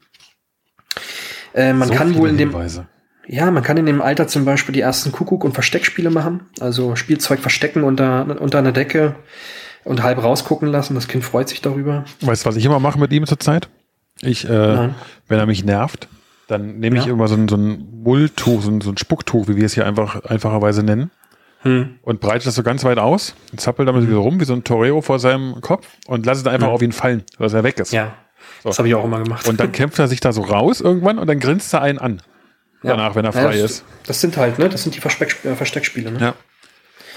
[1.54, 2.88] Äh, man So kann wohl in dem, Hinweise.
[3.28, 6.42] ja, man kann in dem Alter zum Beispiel die ersten Kuckuck- und Versteckspiele machen.
[6.60, 9.16] Also Spielzeug verstecken unter, unter einer Decke
[9.84, 10.96] und halb rausgucken lassen.
[10.96, 12.04] Das Kind freut sich darüber.
[12.22, 13.70] Weißt du, was ich immer mache mit ihm zurzeit?
[14.22, 14.96] Ich, äh, Nein.
[15.28, 16.08] wenn er mich nervt,
[16.48, 17.12] dann nehme ich Ja.
[17.14, 19.86] immer so ein, so ein Mulltuch, so ein, so ein Spucktuch, wie wir es hier
[19.86, 21.12] einfach einfacherweise nennen,
[21.64, 21.98] Hm.
[22.04, 24.64] und breite das so ganz weit aus und zappel damit wieder rum, wie so ein
[24.64, 27.92] Torero vor seinem Kopf und lasse es einfach auf ihn fallen, dass er weg ist.
[27.92, 28.14] Ja,
[28.64, 29.48] das habe ich auch immer gemacht.
[29.48, 32.22] Und dann kämpft er sich da so raus irgendwann und dann grinst er einen an.
[32.84, 32.92] Ja.
[32.92, 33.86] Danach, wenn er Ja, frei das, ist.
[34.06, 34.70] Das sind halt, ne?
[34.70, 36.20] Das sind die Verspeck äh, Versteckspiele, ne?
[36.20, 36.36] Ja.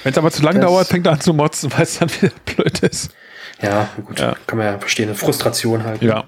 [0.03, 2.11] Wenn es aber zu lang Das- dauert, fängt er an zu motzen, weil es dann
[2.11, 3.14] wieder blöd ist.
[3.61, 4.35] Ja, gut, Ja.
[4.47, 5.11] kann man ja verstehen.
[5.11, 6.01] Eine Frustration halt.
[6.01, 6.24] Ja.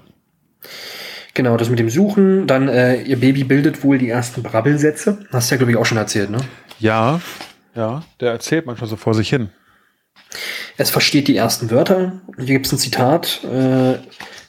[1.33, 2.45] Genau, das mit dem Suchen.
[2.45, 5.25] Dann, äh, ihr Baby bildet wohl die ersten Brabbelsätze.
[5.31, 6.37] Hast du ja, glaube ich, auch schon erzählt, ne?
[6.79, 7.21] Ja.
[7.75, 8.03] Ja.
[8.19, 9.49] Der erzählt manchmal so vor sich hin.
[10.77, 12.21] Es versteht die ersten Wörter.
[12.37, 13.97] Hier gibt es ein Zitat äh,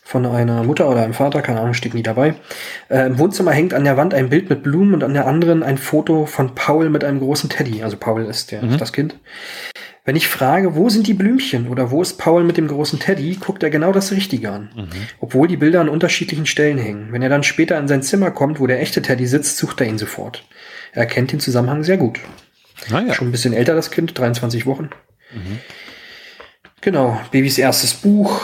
[0.03, 2.35] von einer Mutter oder einem Vater, keine Ahnung, steht nie dabei.
[2.91, 5.63] Äh, Im Wohnzimmer hängt an der Wand ein Bild mit Blumen und an der anderen
[5.63, 7.83] ein Foto von Paul mit einem großen Teddy.
[7.83, 9.17] Also Paul ist der, das Kind.
[10.07, 13.37] Wenn ich frage, wo sind die Blümchen oder wo ist Paul mit dem großen Teddy,
[13.37, 14.69] guckt er genau das Richtige an.
[15.19, 17.11] Obwohl die Bilder an unterschiedlichen Stellen hängen.
[17.11, 19.87] Wenn er dann später in sein Zimmer kommt, wo der echte Teddy sitzt, sucht er
[19.87, 20.47] ihn sofort.
[20.93, 22.21] Er erkennt den Zusammenhang sehr gut.
[22.91, 23.15] Naja.
[23.15, 24.91] Schon ein bisschen älter, das Kind, 23 Wochen.
[26.83, 28.43] Genau, Babys erstes Buch.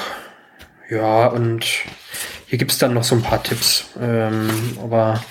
[0.88, 1.66] Ja, und
[2.46, 3.90] hier gibt's dann noch so ein paar Tipps.
[4.00, 4.48] Ähm,
[4.82, 5.22] aber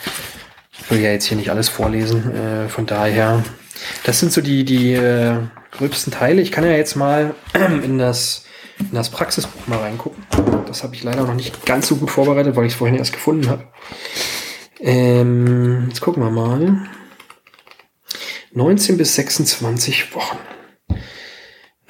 [0.80, 2.36] ich will ja jetzt hier nicht alles vorlesen.
[2.36, 3.43] Äh, von daher,
[4.03, 5.38] das sind so die, die äh,
[5.72, 6.41] gröbsten Teile.
[6.41, 7.36] Ich kann ja jetzt mal
[7.84, 8.45] in das,
[8.80, 10.24] in das Praxisbuch mal reingucken.
[10.65, 13.13] Das habe ich leider noch nicht ganz so gut vorbereitet, weil ich es vorhin erst
[13.13, 13.63] gefunden habe.
[14.80, 16.88] Ähm, jetzt gucken wir mal.
[18.53, 20.38] 19 bis 26 Wochen.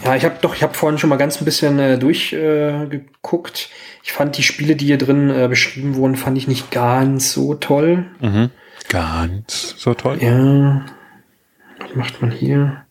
[0.04, 3.70] Ja, ich habe doch, ich habe vorhin schon mal ganz ein bisschen äh, durchgeguckt.
[3.70, 3.74] Äh,
[4.04, 7.54] ich fand die Spiele, die hier drin äh, beschrieben wurden, fand ich nicht ganz so
[7.54, 8.06] toll.
[8.22, 8.50] Mhm.
[8.88, 10.18] Ganz so toll.
[10.22, 10.86] Ja,
[11.80, 12.86] was macht man hier?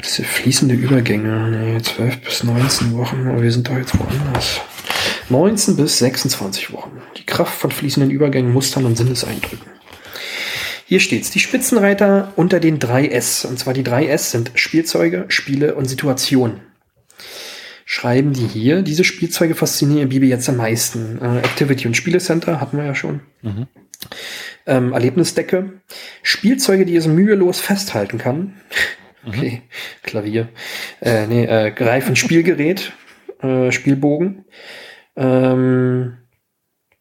[0.00, 1.48] Das sind fließende Übergänge.
[1.50, 4.60] Nee, 12 bis 19 Wochen, aber wir sind doch jetzt woanders.
[5.28, 6.92] 19 bis 26 Wochen.
[7.16, 9.66] Die Kraft von fließenden Übergängen, Mustern und Sinneseindrücken.
[10.86, 11.30] Hier steht's.
[11.30, 13.44] Die Spitzenreiter unter den drei S.
[13.44, 16.60] Und zwar die drei S sind Spielzeuge, Spiele und Situationen.
[17.84, 18.82] Schreiben die hier.
[18.82, 21.18] Diese Spielzeuge faszinieren Bibi jetzt am meisten.
[21.20, 23.20] Äh, Activity und Spielecenter hatten wir ja schon.
[24.66, 25.80] Ähm, Erlebnisdecke.
[26.22, 28.54] Spielzeuge, die es mühelos festhalten kann.
[29.26, 29.62] Okay.
[30.02, 30.48] Klavier.
[31.00, 32.92] Äh, nee, äh, Greif- und Spielgerät.
[33.42, 34.44] Äh, Spielbogen.
[35.16, 36.18] Ähm,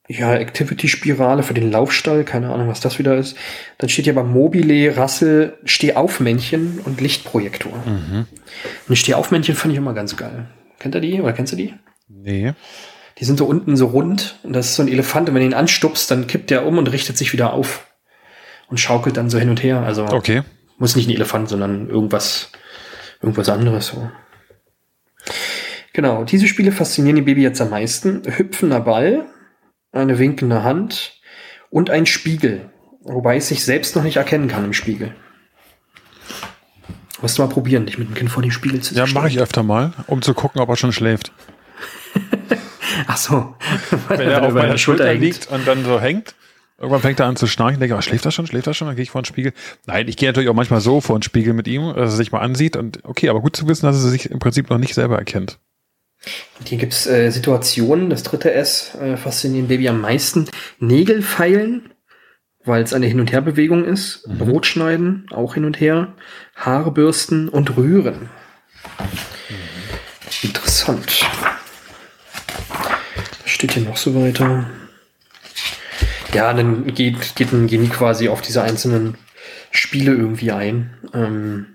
[0.10, 3.36] ja, Activity-Spirale für den Laufstall, keine Ahnung, was das wieder ist.
[3.78, 7.74] Dann steht hier aber Mobile, Rassel, Stehaufmännchen und Lichtprojektor.
[7.86, 8.28] Und
[8.88, 10.48] die Stehaufmännchen fand ich immer ganz geil.
[10.80, 11.74] Kennt ihr die oder kennst du die?
[12.08, 12.54] Nee.
[13.18, 15.48] Die sind so unten so rund und das ist so ein Elefant und wenn du
[15.48, 17.88] ihn anstupst, dann kippt der um und richtet sich wieder auf
[18.70, 19.82] und schaukelt dann so hin und her.
[19.82, 20.44] Also Okay.
[20.78, 22.52] Muss nicht ein Elefant, sondern irgendwas,
[23.22, 23.88] irgendwas anderes.
[23.88, 24.10] So.
[25.94, 28.22] Genau, diese Spiele faszinieren die Baby jetzt am meisten.
[28.26, 29.26] Hüpfender Ball,
[29.92, 31.20] eine winkende Hand
[31.70, 32.70] und ein Spiegel.
[33.02, 35.16] Wobei es sich selbst noch nicht erkennen kann im Spiegel.
[37.22, 39.40] Musst du mal probieren, dich mit dem Kind vor den Spiegel zu Ja, mache ich
[39.40, 41.32] öfter mal, um zu gucken, ob er schon schläft.
[43.08, 43.56] Ach so.
[44.08, 45.22] Weil Wenn er auf meiner der Schulter hängt.
[45.22, 46.36] liegt und dann so hängt,
[46.78, 48.96] irgendwann fängt er an zu schnarchen, denke, oh, schläft er schon, schläft er schon, dann
[48.96, 49.54] gehe ich vor den Spiegel.
[49.86, 52.32] Nein, ich gehe natürlich auch manchmal so vor den Spiegel mit ihm, dass er sich
[52.32, 54.94] mal ansieht und okay, aber gut zu wissen, dass er sich im Prinzip noch nicht
[54.94, 55.60] selber erkennt.
[56.66, 60.50] Hier gibt's äh, Situationen, das dritte S äh, fasziniert Baby am meisten.
[60.80, 61.94] Nägel feilen,
[62.66, 64.24] weil es eine Hin- und Herbewegung ist.
[64.28, 66.14] Brot schneiden, auch hin und her.
[66.56, 68.30] Haare bürsten und rühren.
[70.42, 71.26] Interessant.
[73.44, 74.66] Was steht hier noch so weiter?
[76.34, 79.16] Ja, dann geht, geht, gehen die quasi auf diese einzelnen
[79.72, 80.94] Spiele irgendwie ein.
[81.14, 81.68] Ähm,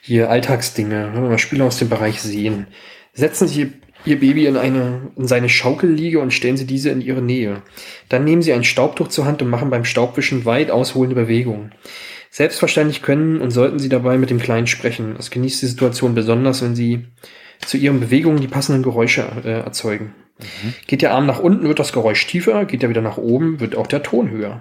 [0.00, 2.66] hier Alltagsdinge, wenn wir mal Spiele aus dem Bereich sehen.
[3.12, 3.72] Setzen Sie Ihr-
[4.04, 7.62] Ihr Baby in, eine, in seine Schaukelliege und stellen Sie diese in Ihre Nähe.
[8.08, 11.72] Dann nehmen Sie ein Staubtuch zur Hand und machen beim Staubwischen weit ausholende Bewegungen.
[12.30, 15.14] Selbstverständlich können und sollten Sie dabei mit dem Kleinen sprechen.
[15.18, 17.06] Es genießt die Situation besonders, wenn Sie
[17.64, 20.14] zu Ihren Bewegungen die passenden Geräusche äh, erzeugen.
[20.86, 23.76] Geht der Arm nach unten, wird das Geräusch tiefer, geht er wieder nach oben, wird
[23.76, 24.60] auch der Ton höher.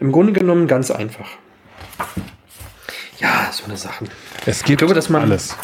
[0.00, 1.28] Im Grunde genommen ganz einfach.
[3.20, 4.08] Ja, so eine Sachen.
[4.46, 5.56] Es gibt glaube, dass man- alles.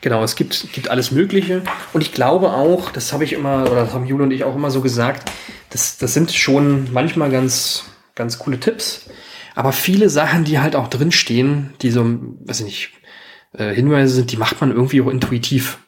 [0.00, 1.62] Genau, es gibt, gibt alles Mögliche.
[1.92, 4.54] Und ich glaube auch, das habe ich immer, oder das haben Jule und ich auch
[4.56, 5.30] immer so gesagt,
[5.70, 7.84] das, das sind schon manchmal ganz,
[8.14, 9.08] ganz coole Tipps.
[9.54, 12.04] Aber viele Sachen, die halt auch drinstehen, die so,
[12.44, 12.90] weiß ich nicht,
[13.52, 15.78] äh, Hinweise sind, die macht man irgendwie auch intuitiv.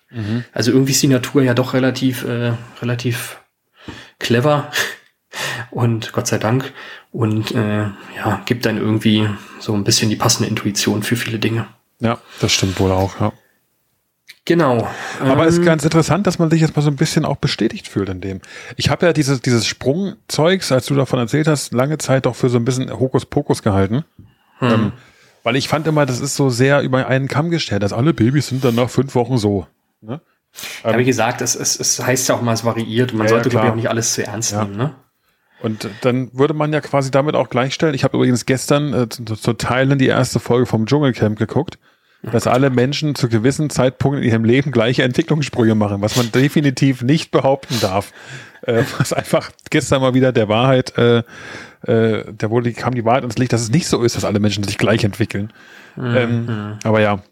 [0.52, 2.52] Also irgendwie ist die Natur ja doch relativ, äh,
[2.82, 3.40] relativ
[4.18, 4.70] clever.
[5.70, 6.72] und Gott sei Dank
[7.12, 7.84] und äh,
[8.16, 9.28] ja, gibt dann irgendwie
[9.60, 11.66] so ein bisschen die passende Intuition für viele Dinge.
[12.00, 13.32] Ja, das stimmt wohl auch, ja.
[14.46, 14.88] Genau.
[15.20, 17.36] Aber es ist Ähm, ganz interessant, dass man sich jetzt mal so ein bisschen auch
[17.36, 18.40] bestätigt fühlt in dem.
[18.76, 22.48] Ich habe ja dieses, dieses Sprungzeugs, als du davon erzählt hast, lange Zeit doch für
[22.48, 24.04] so ein bisschen Hokuspokus gehalten.
[24.60, 24.92] Ähm,
[25.42, 28.48] weil ich fand immer, das ist so sehr über einen Kamm gestellt, dass alle Babys
[28.48, 29.66] sind dann nach fünf Wochen so.
[30.00, 30.20] Ne?
[30.84, 33.32] ja, wie gesagt, es, es, es heißt ja auch mal, es variiert und man Ja,
[33.32, 34.64] ja, sollte, glaube ich, auch nicht alles zu ernst Ja.
[34.64, 34.76] nehmen.
[34.76, 34.94] Ne?
[35.62, 37.94] Und dann würde man ja quasi damit auch gleichstellen.
[37.94, 41.78] Ich habe übrigens gestern äh, zu, zu Teilen die erste Folge vom Dschungelcamp geguckt,
[42.22, 47.02] dass alle Menschen zu gewissen Zeitpunkten in ihrem Leben gleiche Entwicklungssprünge machen, was man definitiv
[47.02, 48.12] nicht behaupten darf.
[48.62, 51.22] Äh, was einfach gestern mal wieder der Wahrheit, äh,
[51.86, 54.38] äh, der wurde, kam die Wahrheit ins Licht, dass es nicht so ist, dass alle
[54.38, 55.50] Menschen sich gleich entwickeln.
[55.98, 57.22] Ähm, aber ja,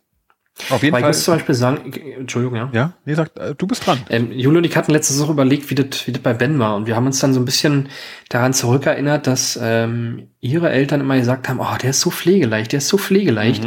[0.71, 1.11] auf jeden Weil ich Fall.
[1.11, 2.69] muss zum Beispiel sagen, ich- Entschuldigung, ja.
[2.73, 3.99] Ja, nee, sag, äh, du bist dran.
[4.11, 6.77] Ähm, Jule und ich hatten letztes Woche überlegt, wie das, wie das bei Ben war.
[6.77, 7.89] Und wir haben uns dann so ein bisschen
[8.29, 12.79] daran zurückerinnert, dass ähm, ihre Eltern immer gesagt haben, oh, der ist so pflegeleicht, der
[12.79, 13.65] ist so pflegeleicht.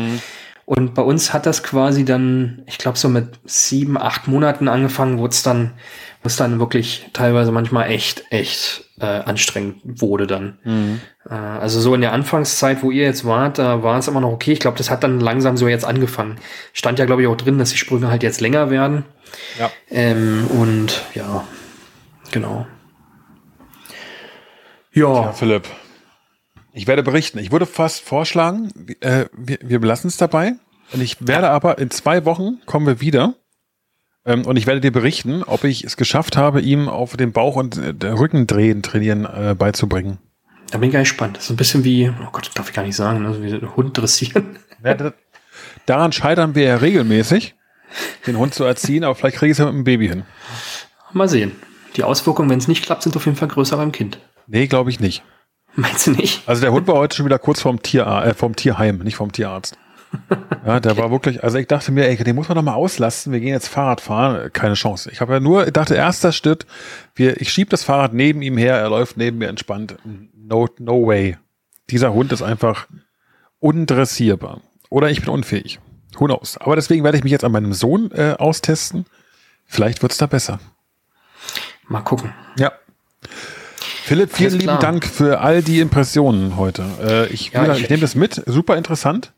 [0.72, 5.18] Und bei uns hat das quasi dann, ich glaube, so mit sieben, acht Monaten angefangen,
[5.18, 5.74] wo es dann,
[6.24, 10.60] wo es dann wirklich teilweise manchmal echt, echt äh, anstrengend wurde dann.
[11.30, 14.32] Äh, also so in der Anfangszeit, wo ihr jetzt wart, da war es immer noch
[14.32, 14.54] okay.
[14.54, 16.38] Ich glaube, das hat dann langsam so jetzt angefangen.
[16.72, 19.04] Stand ja, glaube ich, auch drin, dass die Sprünge halt jetzt länger werden.
[19.60, 19.70] Ja.
[19.90, 21.44] Ähm, und ja,
[22.32, 22.66] genau.
[24.94, 25.68] Ja, Ja, Philipp.
[26.74, 27.40] Ich werde berichten.
[27.40, 30.54] Ich würde fast vorschlagen, äh, wir, wir belassen es dabei.
[30.94, 33.36] Und ich werde aber in zwei Wochen kommen wir wieder.
[34.26, 37.56] Ähm, und ich werde dir berichten, ob ich es geschafft habe, ihm auf den Bauch
[37.56, 40.20] und äh, der Rücken drehen, trainieren äh, beizubringen.
[40.70, 41.38] da bin ich gar nicht gespannt.
[41.38, 43.34] Das ist ein bisschen wie, oh Gott, darf ich gar nicht sagen, ne?
[43.34, 44.58] so wie ein Hund dressieren.
[44.84, 45.14] Ja, das,
[45.86, 47.54] daran scheitern wir ja regelmäßig,
[48.26, 50.24] den Hund zu erziehen, aber vielleicht kriege ich es ja mit dem Baby hin.
[51.14, 51.52] Mal sehen.
[51.96, 54.18] Die Auswirkungen, wenn es nicht klappt, sind auf jeden Fall größer beim Kind.
[54.48, 55.22] Nee, glaube ich nicht.
[55.76, 56.48] Meinst du nicht?
[56.48, 59.32] Also der Hund war heute schon wieder kurz vorm, Tier, äh, vom Tierheim, nicht vom
[59.32, 59.78] Tierarzt.
[60.64, 63.34] Ja, der war wirklich, also ich dachte mir, ey, den muss man doch mal auslasten.
[63.34, 64.54] Wir gehen jetzt Fahrrad fahren.
[64.54, 65.10] Keine Chance.
[65.12, 66.68] Ich habe ja nur, ich dachte, erster Schritt,
[67.16, 69.96] wir, ich schieb das Fahrrad neben ihm her, er läuft neben mir entspannt.
[70.36, 71.38] No, no way.
[71.90, 72.88] Dieser Hund ist einfach
[73.60, 74.62] undressierbar.
[74.90, 75.80] Oder ich bin unfähig.
[76.18, 76.58] Who knows?
[76.58, 79.06] Aber deswegen werde ich mich jetzt an meinem Sohn äh, austesten.
[79.66, 80.60] Vielleicht wird's da besser.
[81.88, 82.34] Mal gucken.
[82.58, 82.72] Ja.
[84.12, 84.78] Philipp, vielen lieben.
[84.82, 86.84] Dank für all die Impressionen heute.
[87.01, 89.32] Äh, ich Ja, ich- ich nehme das mit, super interessant.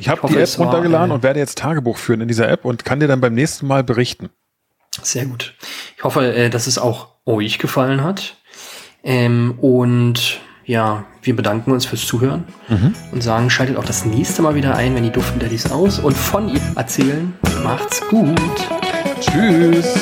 [0.00, 2.48] Ich habe die App es war, runtergeladen äh, und werde jetzt Tagebuch führen in dieser
[2.48, 4.28] App und kann dir dann beim nächsten Mal berichten.
[5.00, 5.54] Sehr gut.
[5.96, 8.36] Ich hoffe, äh, dass es auch euch gefallen hat.
[9.04, 12.44] Ähm, und ja, wir bedanken uns fürs Zuhören
[13.12, 16.16] und sagen, schaltet auch das nächste Mal wieder ein, wenn die Duften Daddies aus und
[16.16, 17.32] von ihr erzählen.
[17.62, 18.36] Macht's gut.
[19.20, 19.94] Tschüss.